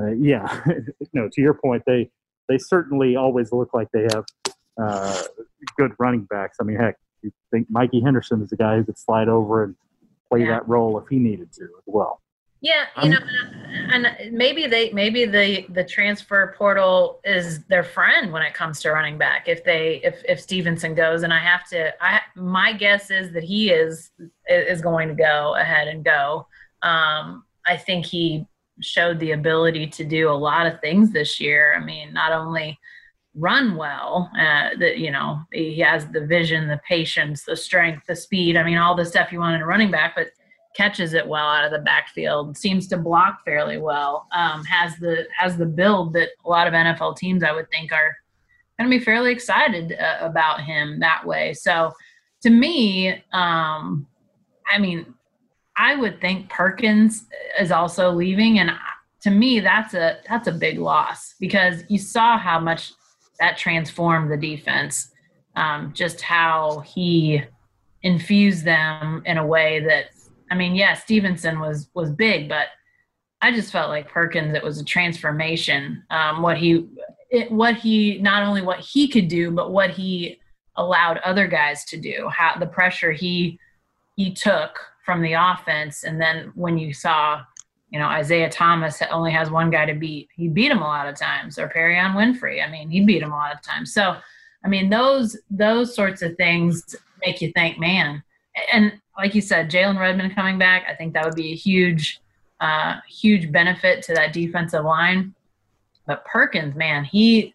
uh 0.00 0.12
yeah, 0.18 0.62
no, 1.12 1.28
to 1.32 1.40
your 1.40 1.54
point, 1.54 1.82
they, 1.86 2.10
they 2.48 2.58
certainly 2.58 3.16
always 3.16 3.52
look 3.52 3.74
like 3.74 3.88
they 3.92 4.06
have 4.12 4.24
uh, 4.80 5.22
good 5.76 5.92
running 5.98 6.24
backs. 6.24 6.58
I 6.60 6.64
mean, 6.64 6.76
heck, 6.76 6.96
you 7.22 7.32
think 7.50 7.68
Mikey 7.70 8.00
Henderson 8.00 8.42
is 8.42 8.52
a 8.52 8.56
guy 8.56 8.76
who 8.76 8.84
could 8.84 8.98
slide 8.98 9.28
over 9.28 9.64
and 9.64 9.76
play 10.28 10.40
yeah. 10.40 10.52
that 10.52 10.68
role 10.68 10.98
if 10.98 11.08
he 11.08 11.18
needed 11.18 11.52
to 11.54 11.64
as 11.64 11.84
well. 11.86 12.22
Yeah, 12.62 12.84
you 13.02 13.08
know, 13.08 13.18
and 13.90 14.06
maybe 14.32 14.66
they 14.66 14.90
maybe 14.90 15.24
the 15.24 15.64
the 15.70 15.82
transfer 15.82 16.54
portal 16.58 17.20
is 17.24 17.64
their 17.64 17.82
friend 17.82 18.30
when 18.32 18.42
it 18.42 18.52
comes 18.52 18.80
to 18.80 18.92
running 18.92 19.16
back. 19.16 19.48
If 19.48 19.64
they 19.64 20.02
if 20.04 20.22
if 20.28 20.40
Stevenson 20.40 20.94
goes, 20.94 21.22
and 21.22 21.32
I 21.32 21.38
have 21.38 21.66
to, 21.70 21.92
I 22.04 22.20
my 22.36 22.74
guess 22.74 23.10
is 23.10 23.32
that 23.32 23.44
he 23.44 23.70
is 23.70 24.10
is 24.46 24.82
going 24.82 25.08
to 25.08 25.14
go 25.14 25.56
ahead 25.56 25.88
and 25.88 26.04
go. 26.04 26.46
Um, 26.82 27.44
I 27.66 27.78
think 27.78 28.04
he 28.04 28.46
showed 28.82 29.20
the 29.20 29.32
ability 29.32 29.86
to 29.86 30.04
do 30.04 30.30
a 30.30 30.32
lot 30.32 30.66
of 30.66 30.80
things 30.80 31.12
this 31.12 31.40
year. 31.40 31.74
I 31.74 31.82
mean, 31.82 32.12
not 32.12 32.32
only 32.32 32.78
run 33.34 33.76
well. 33.76 34.30
Uh, 34.38 34.70
that 34.78 34.98
you 34.98 35.10
know 35.10 35.40
he 35.50 35.78
has 35.78 36.06
the 36.08 36.26
vision, 36.26 36.68
the 36.68 36.80
patience, 36.86 37.44
the 37.44 37.56
strength, 37.56 38.06
the 38.06 38.16
speed. 38.16 38.58
I 38.58 38.64
mean, 38.64 38.76
all 38.76 38.94
the 38.94 39.04
stuff 39.06 39.32
you 39.32 39.38
want 39.38 39.54
in 39.54 39.62
a 39.62 39.66
running 39.66 39.90
back, 39.90 40.14
but 40.14 40.28
catches 40.76 41.14
it 41.14 41.26
well 41.26 41.46
out 41.46 41.64
of 41.64 41.72
the 41.72 41.78
backfield. 41.78 42.56
Seems 42.56 42.86
to 42.88 42.96
block 42.96 43.44
fairly 43.44 43.78
well. 43.78 44.26
Um, 44.32 44.64
has 44.64 44.96
the 44.96 45.26
has 45.36 45.56
the 45.56 45.66
build 45.66 46.12
that 46.14 46.28
a 46.44 46.48
lot 46.48 46.66
of 46.66 46.74
NFL 46.74 47.16
teams 47.16 47.42
I 47.42 47.52
would 47.52 47.70
think 47.70 47.92
are 47.92 48.16
going 48.78 48.90
to 48.90 48.98
be 48.98 49.04
fairly 49.04 49.32
excited 49.32 49.96
uh, 49.98 50.18
about 50.20 50.62
him 50.62 51.00
that 51.00 51.26
way. 51.26 51.52
So 51.54 51.92
to 52.42 52.50
me, 52.50 53.22
um, 53.32 54.06
I 54.66 54.78
mean, 54.78 55.14
I 55.76 55.96
would 55.96 56.20
think 56.20 56.48
Perkins 56.48 57.26
is 57.58 57.72
also 57.72 58.10
leaving, 58.10 58.58
and 58.58 58.70
to 59.22 59.30
me, 59.30 59.60
that's 59.60 59.94
a 59.94 60.18
that's 60.28 60.48
a 60.48 60.52
big 60.52 60.78
loss 60.78 61.34
because 61.40 61.82
you 61.88 61.98
saw 61.98 62.38
how 62.38 62.60
much 62.60 62.92
that 63.38 63.56
transformed 63.56 64.30
the 64.30 64.36
defense. 64.36 65.10
Um, 65.56 65.92
just 65.94 66.20
how 66.20 66.80
he 66.80 67.42
infused 68.02 68.64
them 68.64 69.22
in 69.26 69.36
a 69.36 69.46
way 69.46 69.80
that 69.80 70.06
I 70.50 70.54
mean, 70.54 70.74
yeah, 70.74 70.94
Stevenson 70.94 71.60
was 71.60 71.88
was 71.94 72.10
big, 72.10 72.48
but 72.48 72.68
I 73.42 73.52
just 73.52 73.72
felt 73.72 73.88
like 73.88 74.10
Perkins. 74.10 74.54
It 74.54 74.62
was 74.62 74.80
a 74.80 74.84
transformation. 74.84 76.02
Um, 76.10 76.42
what 76.42 76.58
he, 76.58 76.86
it, 77.30 77.50
what 77.50 77.76
he, 77.76 78.18
not 78.18 78.42
only 78.42 78.60
what 78.60 78.80
he 78.80 79.08
could 79.08 79.28
do, 79.28 79.50
but 79.50 79.70
what 79.72 79.90
he 79.90 80.38
allowed 80.76 81.18
other 81.18 81.46
guys 81.46 81.84
to 81.86 81.96
do. 81.96 82.28
How 82.28 82.58
the 82.58 82.66
pressure 82.66 83.12
he 83.12 83.58
he 84.16 84.34
took 84.34 84.78
from 85.04 85.22
the 85.22 85.32
offense, 85.32 86.04
and 86.04 86.20
then 86.20 86.52
when 86.54 86.76
you 86.78 86.92
saw 86.92 87.42
you 87.90 87.98
know, 87.98 88.06
Isaiah 88.06 88.48
Thomas 88.48 89.02
only 89.10 89.32
has 89.32 89.50
one 89.50 89.68
guy 89.68 89.84
to 89.84 89.94
beat. 89.94 90.28
He 90.34 90.48
beat 90.48 90.70
him 90.70 90.80
a 90.80 90.86
lot 90.86 91.08
of 91.08 91.16
times, 91.16 91.58
or 91.58 91.68
Perrion 91.68 92.14
Winfrey. 92.14 92.64
I 92.64 92.70
mean, 92.70 92.88
he 92.88 93.04
beat 93.04 93.22
him 93.22 93.32
a 93.32 93.36
lot 93.36 93.52
of 93.52 93.60
times. 93.62 93.92
So, 93.92 94.16
I 94.64 94.68
mean, 94.68 94.90
those 94.90 95.36
those 95.50 95.94
sorts 95.94 96.22
of 96.22 96.36
things 96.36 96.94
make 97.24 97.40
you 97.40 97.52
think, 97.52 97.78
man. 97.78 98.22
And 98.72 98.92
like 99.18 99.34
you 99.34 99.40
said, 99.40 99.70
Jalen 99.70 99.98
Redmond 99.98 100.34
coming 100.34 100.58
back, 100.58 100.84
I 100.88 100.94
think 100.94 101.14
that 101.14 101.24
would 101.24 101.34
be 101.34 101.52
a 101.52 101.56
huge, 101.56 102.20
uh, 102.60 102.96
huge 103.08 103.50
benefit 103.52 104.02
to 104.04 104.14
that 104.14 104.32
defensive 104.32 104.84
line. 104.84 105.34
But 106.06 106.24
Perkins, 106.24 106.74
man, 106.74 107.04
he 107.04 107.54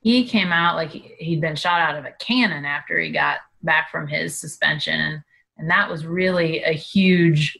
he 0.00 0.24
came 0.24 0.50
out 0.50 0.74
like 0.74 0.90
he, 0.90 1.14
he'd 1.18 1.40
been 1.40 1.54
shot 1.54 1.80
out 1.80 1.96
of 1.96 2.04
a 2.04 2.12
cannon 2.18 2.64
after 2.64 2.98
he 2.98 3.12
got 3.12 3.38
back 3.62 3.90
from 3.90 4.08
his 4.08 4.36
suspension, 4.36 5.00
and 5.00 5.22
and 5.58 5.70
that 5.70 5.88
was 5.88 6.04
really 6.06 6.62
a 6.64 6.72
huge 6.72 7.56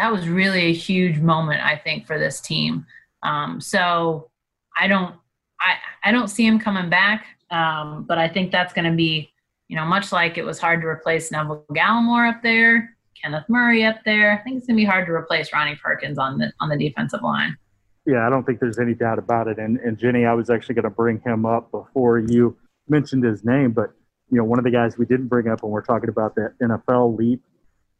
that 0.00 0.12
was 0.12 0.28
really 0.28 0.62
a 0.62 0.72
huge 0.72 1.18
moment, 1.18 1.62
I 1.62 1.76
think, 1.76 2.06
for 2.06 2.18
this 2.18 2.40
team. 2.40 2.86
Um, 3.22 3.60
so 3.60 4.30
I 4.78 4.86
don't, 4.88 5.14
I, 5.60 5.74
I 6.02 6.10
don't 6.10 6.28
see 6.28 6.46
him 6.46 6.58
coming 6.58 6.88
back, 6.88 7.26
um, 7.50 8.04
but 8.08 8.16
I 8.16 8.26
think 8.26 8.50
that's 8.50 8.72
going 8.72 8.90
to 8.90 8.96
be, 8.96 9.30
you 9.70 9.76
know, 9.76 9.84
much 9.84 10.10
like 10.10 10.36
it 10.36 10.44
was 10.44 10.58
hard 10.58 10.80
to 10.80 10.88
replace 10.88 11.30
Neville 11.30 11.64
Gallimore 11.72 12.28
up 12.28 12.42
there, 12.42 12.96
Kenneth 13.22 13.44
Murray 13.48 13.84
up 13.84 13.98
there. 14.04 14.32
I 14.32 14.42
think 14.42 14.56
it's 14.56 14.66
going 14.66 14.76
to 14.76 14.80
be 14.80 14.84
hard 14.84 15.06
to 15.06 15.12
replace 15.12 15.52
Ronnie 15.52 15.76
Perkins 15.76 16.18
on 16.18 16.38
the 16.38 16.52
on 16.58 16.68
the 16.68 16.76
defensive 16.76 17.22
line. 17.22 17.56
Yeah, 18.04 18.26
I 18.26 18.30
don't 18.30 18.44
think 18.44 18.58
there's 18.58 18.80
any 18.80 18.94
doubt 18.94 19.20
about 19.20 19.46
it. 19.46 19.60
And 19.60 19.78
and 19.78 19.96
Jenni, 19.96 20.28
I 20.28 20.34
was 20.34 20.50
actually 20.50 20.74
going 20.74 20.82
to 20.84 20.90
bring 20.90 21.20
him 21.20 21.46
up 21.46 21.70
before 21.70 22.18
you 22.18 22.56
mentioned 22.88 23.22
his 23.22 23.44
name, 23.44 23.70
but 23.70 23.92
you 24.32 24.38
know, 24.38 24.44
one 24.44 24.58
of 24.58 24.64
the 24.64 24.72
guys 24.72 24.98
we 24.98 25.06
didn't 25.06 25.28
bring 25.28 25.46
up 25.46 25.62
when 25.62 25.70
we're 25.70 25.82
talking 25.82 26.08
about 26.08 26.34
the 26.34 26.52
NFL 26.60 27.16
leap 27.16 27.40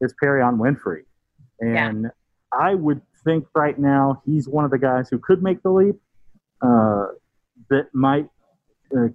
is 0.01 0.13
Perrion 0.21 0.59
Winfrey. 0.59 1.05
And 1.61 2.03
yeah. 2.03 2.09
I 2.53 2.75
would 2.75 3.01
think 3.23 3.47
right 3.55 3.79
now 3.79 4.23
he's 4.27 4.49
one 4.49 4.65
of 4.65 4.73
the 4.73 4.79
guys 4.79 5.09
who 5.09 5.21
could 5.21 5.41
make 5.41 5.63
the 5.63 5.71
leap 5.71 5.95
uh, 6.63 7.07
that 7.69 7.95
might 7.95 8.29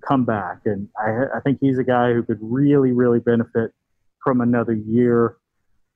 come 0.08 0.26
back. 0.26 0.60
And 0.66 0.90
I, 0.98 1.38
I 1.38 1.40
think 1.42 1.60
he's 1.62 1.78
a 1.78 1.84
guy 1.84 2.14
who 2.14 2.24
could 2.24 2.40
really, 2.42 2.92
really 2.92 3.20
benefit 3.20 3.72
from 4.24 4.42
another 4.42 4.74
year. 4.74 5.38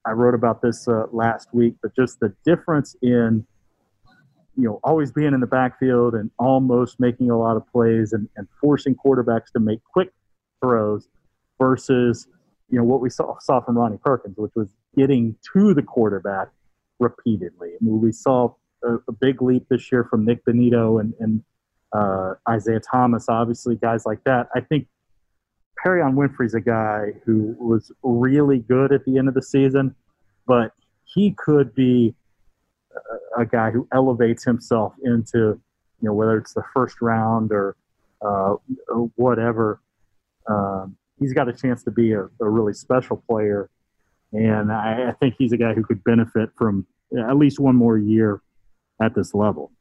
I 0.05 0.11
wrote 0.11 0.33
about 0.33 0.61
this 0.61 0.87
uh, 0.87 1.05
last 1.11 1.49
week, 1.53 1.75
but 1.81 1.95
just 1.95 2.19
the 2.19 2.33
difference 2.45 2.95
in 3.01 3.45
you 4.55 4.65
know 4.65 4.79
always 4.83 5.11
being 5.11 5.33
in 5.33 5.39
the 5.39 5.47
backfield 5.47 6.13
and 6.15 6.31
almost 6.37 6.99
making 6.99 7.29
a 7.29 7.37
lot 7.37 7.55
of 7.55 7.63
plays 7.71 8.11
and, 8.11 8.27
and 8.35 8.47
forcing 8.59 8.95
quarterbacks 8.95 9.51
to 9.53 9.59
make 9.59 9.79
quick 9.83 10.09
throws 10.61 11.07
versus 11.59 12.27
you 12.69 12.77
know 12.77 12.83
what 12.83 13.01
we 13.01 13.09
saw 13.09 13.37
saw 13.39 13.61
from 13.61 13.77
Ronnie 13.77 13.99
Perkins, 14.03 14.35
which 14.37 14.51
was 14.55 14.69
getting 14.97 15.35
to 15.53 15.73
the 15.73 15.83
quarterback 15.83 16.49
repeatedly. 16.99 17.69
I 17.69 17.83
mean, 17.83 18.01
we 18.01 18.11
saw 18.11 18.53
a, 18.83 18.95
a, 19.07 19.11
big 19.11 19.41
leap 19.41 19.67
this 19.69 19.91
year 19.91 20.03
from 20.03 20.25
Nik 20.25 20.43
Bonitto 20.45 20.99
and, 20.99 21.13
and 21.19 21.43
uh, 21.93 22.34
Isaiah 22.47 22.80
Thomas, 22.80 23.28
obviously, 23.30 23.75
guys 23.75 24.06
like 24.06 24.23
that. 24.25 24.47
I 24.56 24.62
think 24.62 24.88
Perrion 25.84 26.13
Winfrey's 26.13 26.54
a 26.54 26.62
guy 26.62 27.13
who 27.25 27.56
was 27.60 27.91
really 28.04 28.60
good 28.60 28.91
at 28.91 29.06
the 29.06 29.17
end 29.17 29.28
of 29.28 29.34
the 29.34 29.41
season, 29.41 29.95
but 30.45 30.71
he 31.06 31.34
could 31.38 31.73
be 31.73 32.13
a, 33.38 33.41
a 33.41 33.45
guy 33.45 33.71
who 33.71 33.88
elevates 33.93 34.43
himself 34.43 34.93
into, 35.04 35.38
you 35.38 35.60
know, 36.02 36.13
whether 36.13 36.38
it's 36.38 36.54
the 36.54 36.63
first 36.73 37.02
round 37.02 37.52
or, 37.52 37.75
uh, 38.21 38.56
whatever. 39.15 39.82
Um, 40.47 40.97
he's 41.19 41.34
got 41.34 41.47
a 41.47 41.54
chance 41.54 41.84
to 41.84 41.91
be 41.91 42.12
a, 42.12 42.23
a 42.41 42.49
really 42.49 42.73
special 42.73 43.17
player 43.28 43.69
and 44.34 44.71
I, 44.71 45.10
I 45.10 45.12
think 45.13 45.36
he's 45.38 45.52
a 45.54 45.58
guy 45.58 45.73
who 45.73 45.84
could 45.84 46.04
benefit 46.04 46.49
from 46.56 46.86
at 47.17 47.38
least 47.38 47.60
one 47.60 47.75
more 47.75 47.97
year 47.97 48.41
at 49.02 49.15
this 49.15 49.34
level. 49.34 49.71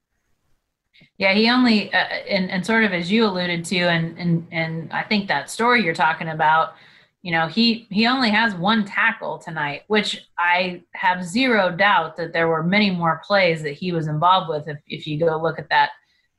Yeah, 1.19 1.35
he 1.35 1.51
only 1.51 1.93
uh, 1.93 1.97
and 1.97 2.51
and 2.51 2.65
sort 2.65 2.85
of 2.85 2.93
as 2.93 3.11
you 3.11 3.25
alluded 3.25 3.65
to, 3.67 3.79
and 3.79 4.19
and 4.19 4.47
and 4.53 4.93
I 4.93 5.03
think 5.03 5.29
that 5.29 5.51
story 5.51 5.85
you're 5.85 5.95
talking 5.95 6.29
about, 6.29 6.75
you 7.23 7.33
know, 7.33 7.47
he 7.47 7.87
he 7.91 8.07
only 8.07 8.31
has 8.31 8.55
one 8.55 8.85
tackle 8.85 9.39
tonight, 9.39 9.83
which 9.89 10.29
I 10.39 10.83
have 10.95 11.25
zero 11.25 11.71
doubt 11.71 12.17
that 12.17 12.33
there 12.33 12.49
were 12.49 12.63
many 12.63 12.91
more 12.91 13.21
plays 13.25 13.63
that 13.63 13.73
he 13.73 13.93
was 13.93 14.07
involved 14.07 14.49
with. 14.49 14.69
If 14.69 14.79
if 14.87 15.07
you 15.07 15.19
go 15.19 15.41
look 15.41 15.59
at 15.59 15.69
that 15.71 15.91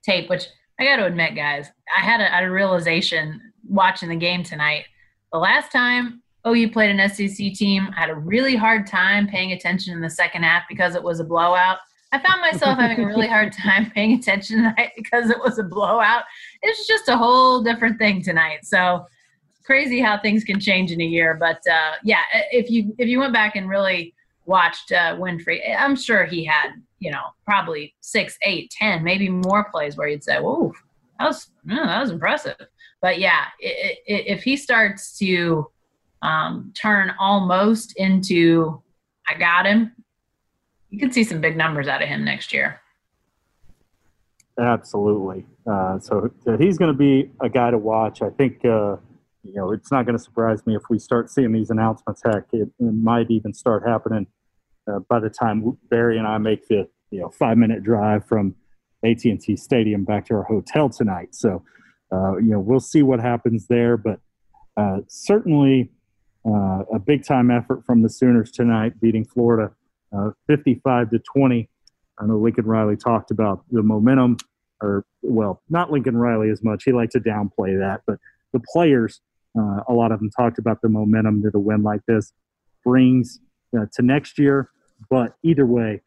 tape, 0.04 0.30
which 0.30 0.45
I 0.80 0.86
got 0.86 0.98
to 0.98 1.06
admit, 1.06 1.36
guys, 1.36 1.67
I 1.95 2.02
had 2.02 2.22
a, 2.22 2.45
a 2.45 2.50
realization 2.50 3.41
watching 3.67 4.10
the 4.10 4.15
game 4.15 4.43
tonight. 4.43 4.86
The 5.34 5.39
last 5.39 5.72
time 5.72 6.22
you 6.54 6.69
played 6.72 6.98
an 6.98 7.10
SEC 7.10 7.54
team. 7.54 7.89
I 7.95 8.00
had 8.00 8.10
a 8.10 8.15
really 8.15 8.56
hard 8.56 8.88
time 8.88 9.28
paying 9.28 9.52
attention 9.52 9.93
in 9.93 10.02
the 10.02 10.10
second 10.10 10.43
half 10.43 10.63
because 10.69 10.95
it 10.95 11.04
was 11.04 11.19
a 11.19 11.24
blowout. 11.24 11.80
I 12.12 12.19
found 12.19 12.41
myself 12.41 12.80
having 12.80 13.04
a 13.04 13.08
really 13.08 13.28
hard 13.28 13.54
time 13.54 13.91
paying 13.95 14.13
attention 14.13 14.58
tonight 14.58 14.91
because 14.95 15.30
it 15.30 15.39
was 15.39 15.60
a 15.60 15.63
blowout. 15.63 16.24
It's 16.62 16.88
just 16.88 17.08
a 17.08 17.17
whole 17.17 17.62
different 17.62 18.00
thing 18.00 18.24
tonight. 18.24 18.65
So 18.65 19.06
crazy 19.63 20.00
how 20.02 20.19
things 20.19 20.43
can 20.43 20.60
change 20.60 20.91
in 20.91 21.00
a 21.02 21.06
year. 21.06 21.36
But 21.39 21.62
uh, 21.72 21.93
yeah, 22.04 22.24
if 22.52 22.72
you 22.72 22.95
if 22.98 23.08
you 23.08 23.19
went 23.19 23.34
back 23.34 23.56
and 23.56 23.69
really 23.69 24.15
watched 24.45 24.91
uh, 24.91 25.15
Winfrey, 25.17 25.62
I'm 25.78 25.95
sure 25.95 26.26
he 26.26 26.43
had 26.43 26.72
you 26.98 27.12
know 27.12 27.22
probably 27.45 27.93
six, 28.02 28.38
eight, 28.43 28.72
ten, 28.72 29.04
maybe 29.04 29.30
more 29.30 29.69
plays 29.69 29.95
where 29.95 30.08
you'd 30.08 30.24
say, 30.24 30.39
"Whoa, 30.39 30.74
that 31.19 31.26
was 31.26 31.52
that 31.65 32.02
was 32.02 32.10
impressive." 32.10 32.58
But 33.02 33.19
yeah, 33.19 33.45
if 33.60 34.41
he 34.43 34.58
starts 34.58 35.17
to 35.19 35.69
um, 36.24 36.74
turn 36.76 37.13
almost 37.19 37.93
into 37.98 38.82
I 39.28 39.38
got 39.38 39.67
him, 39.67 39.93
you 40.89 40.99
can 40.99 41.12
see 41.12 41.23
some 41.23 41.41
big 41.41 41.56
numbers 41.56 41.88
out 41.88 42.02
of 42.02 42.08
him 42.08 42.23
next 42.23 42.54
year. 42.54 42.82
Absolutely. 44.60 45.45
Uh, 45.65 45.99
so, 45.99 46.30
so, 46.43 46.58
he's 46.58 46.78
going 46.78 46.91
to 46.91 46.97
be 46.97 47.32
a 47.41 47.49
guy 47.49 47.71
to 47.71 47.78
watch. 47.78 48.21
I 48.21 48.30
think, 48.30 48.65
uh, 48.65 48.97
you 49.43 49.54
know, 49.54 49.71
it's 49.71 49.91
not 49.91 50.06
going 50.06 50.17
to 50.17 50.23
surprise 50.23 50.65
me 50.65 50.75
if 50.75 50.84
we 50.89 50.99
start 50.99 51.30
seeing 51.30 51.54
these 51.54 51.69
announcements. 51.69 52.21
Heck, 52.25 52.43
it, 52.52 52.69
it 52.78 52.93
might 52.93 53.32
even 53.32 53.54
start 53.54 53.88
happening 53.88 54.28
uh, 54.91 54.99
by 55.08 55.19
the 55.19 55.30
time 55.30 55.78
Berry 55.89 56.17
and 56.17 56.28
I 56.28 56.38
make 56.39 56.67
the, 56.67 56.89
you 57.10 57.21
know, 57.21 57.30
five 57.30 57.58
minute 57.58 57.84
drive 57.84 58.28
from 58.28 58.56
AT&T 59.06 59.56
Stadium 59.56 60.04
back 60.04 60.25
to 60.25 60.34
our 60.34 60.43
hotel 60.43 60.89
tonight. 60.89 61.36
So, 61.36 61.63
uh, 62.12 62.38
you 62.38 62.52
know, 62.52 62.60
we'll 62.60 62.82
see 62.82 63.02
what 63.02 63.21
happens 63.21 63.67
there. 63.67 63.95
But 63.95 64.19
uh, 64.75 64.97
certainly, 65.08 65.91
uh, 66.45 66.84
a 66.93 66.99
big 66.99 67.23
time 67.23 67.50
effort 67.50 67.85
from 67.85 68.02
the 68.02 68.10
Sooners 68.10 68.52
tonight, 68.52 69.00
beating 69.00 69.23
Florida 69.23 69.73
uh, 70.16 70.32
55 70.48 71.12
to 71.12 71.20
20. 71.20 71.70
I 72.20 72.26
know 72.26 72.38
Lincoln 72.38 72.66
Riley 72.66 72.98
talked 72.98 73.32
about 73.32 73.64
the 73.72 73.84
momentum, 73.84 74.38
or 74.82 75.06
well, 75.22 75.62
not 75.70 75.92
Lincoln 75.92 76.18
Riley 76.18 76.50
as 76.50 76.64
much. 76.64 76.84
He 76.84 76.92
liked 76.92 77.14
to 77.14 77.20
downplay 77.20 77.78
that, 77.80 78.02
but 78.06 78.18
the 78.54 78.62
players, 78.74 79.22
uh, 79.58 79.82
a 79.88 79.94
lot 79.94 80.12
of 80.12 80.20
them 80.20 80.30
talked 80.38 80.60
about 80.60 80.82
the 80.82 80.90
momentum 80.90 81.42
that 81.44 81.56
a 81.56 81.60
win 81.60 81.84
like 81.84 82.02
this 82.08 82.34
brings 82.84 83.40
uh, 83.78 83.86
to 83.94 84.02
next 84.02 84.38
year. 84.38 84.70
But 85.10 85.36
either 85.44 85.66
way, 85.66 86.02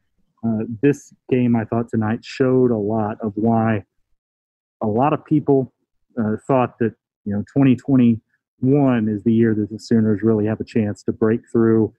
uh, 0.45 0.65
this 0.83 1.15
game 1.31 1.57
I 1.57 1.65
thought 1.65 1.89
tonight 1.89 2.25
showed 2.25 2.71
a 2.71 2.77
lot 2.77 3.19
of 3.21 3.33
why 3.37 3.85
a 4.83 4.87
lot 4.87 5.13
of 5.13 5.25
people 5.25 5.73
uh, 6.19 6.37
thought 6.47 6.79
that 6.81 6.95
you 7.25 7.33
know 7.33 7.41
2020 7.55 8.21
one 8.63 9.09
is 9.09 9.25
the 9.25 9.33
year 9.33 9.55
that 9.55 9.71
the 9.71 9.79
Sooners 9.79 10.23
really 10.23 10.47
have 10.47 10.61
a 10.61 10.65
chance 10.65 11.03
to 11.05 11.13
break 11.13 11.41
through 11.51 11.93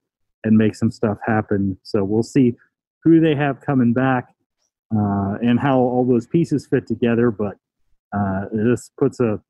and 0.44 0.58
make 0.58 0.76
some 0.76 0.92
stuff 0.92 1.18
happen. 1.26 1.78
So 1.84 2.04
we'll 2.04 2.24
see 2.24 2.56
who 3.04 3.20
they 3.20 3.36
have 3.36 3.62
coming 3.62 3.94
back 3.94 4.30
uh, 4.96 5.36
and 5.42 5.60
how 5.60 5.80
all 5.80 6.06
those 6.06 6.28
pieces 6.28 6.68
fit 6.68 6.88
together. 6.88 7.32
But 7.32 7.58
uh, 8.16 8.46
this 8.52 8.92
puts 8.98 9.20
a 9.20 9.42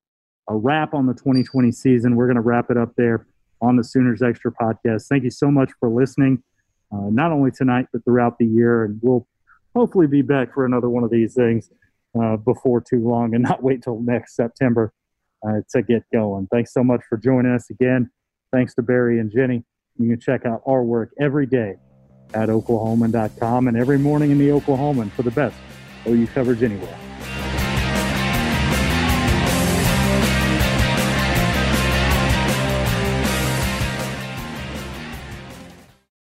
a 0.49 0.55
wrap 0.55 0.93
on 0.93 1.05
the 1.05 1.13
2020 1.13 1.71
season. 1.71 2.15
We're 2.15 2.27
going 2.27 2.35
to 2.35 2.41
wrap 2.41 2.69
it 2.69 2.77
up 2.77 2.95
there 2.95 3.25
on 3.61 3.75
the 3.75 3.83
Sooners 3.83 4.21
Extra 4.21 4.51
podcast. 4.51 5.07
Thank 5.07 5.23
you 5.23 5.31
so 5.31 5.49
much 5.49 5.71
for 5.79 5.89
listening, 5.89 6.43
uh, 6.91 7.09
not 7.09 7.31
only 7.31 7.51
tonight, 7.51 7.87
but 7.93 8.03
throughout 8.03 8.37
the 8.37 8.45
year. 8.45 8.83
And 8.83 8.99
we'll 9.01 9.27
hopefully 9.75 10.07
be 10.07 10.21
back 10.21 10.53
for 10.53 10.65
another 10.65 10.89
one 10.89 11.03
of 11.03 11.09
these 11.09 11.33
things 11.33 11.69
uh, 12.19 12.37
before 12.37 12.81
too 12.81 13.07
long 13.07 13.33
and 13.33 13.43
not 13.43 13.63
wait 13.63 13.81
till 13.81 14.01
next 14.01 14.35
September 14.35 14.93
uh, 15.47 15.61
to 15.71 15.81
get 15.81 16.03
going. 16.11 16.47
Thanks 16.51 16.73
so 16.73 16.83
much 16.83 17.01
for 17.07 17.17
joining 17.17 17.53
us 17.53 17.69
again. 17.69 18.11
Thanks 18.51 18.75
to 18.75 18.81
Berry 18.81 19.19
and 19.19 19.31
Jenni. 19.31 19.63
You 19.97 20.09
can 20.09 20.19
check 20.19 20.45
out 20.45 20.61
our 20.65 20.83
work 20.83 21.11
every 21.19 21.45
day 21.45 21.75
at 22.33 22.49
oklahoman.com 22.49 23.67
and 23.67 23.77
every 23.77 23.99
morning 23.99 24.31
in 24.31 24.39
the 24.39 24.49
Oklahoman 24.49 25.11
for 25.11 25.23
the 25.23 25.31
best 25.31 25.55
OU 26.07 26.27
coverage 26.27 26.63
anywhere. 26.63 27.12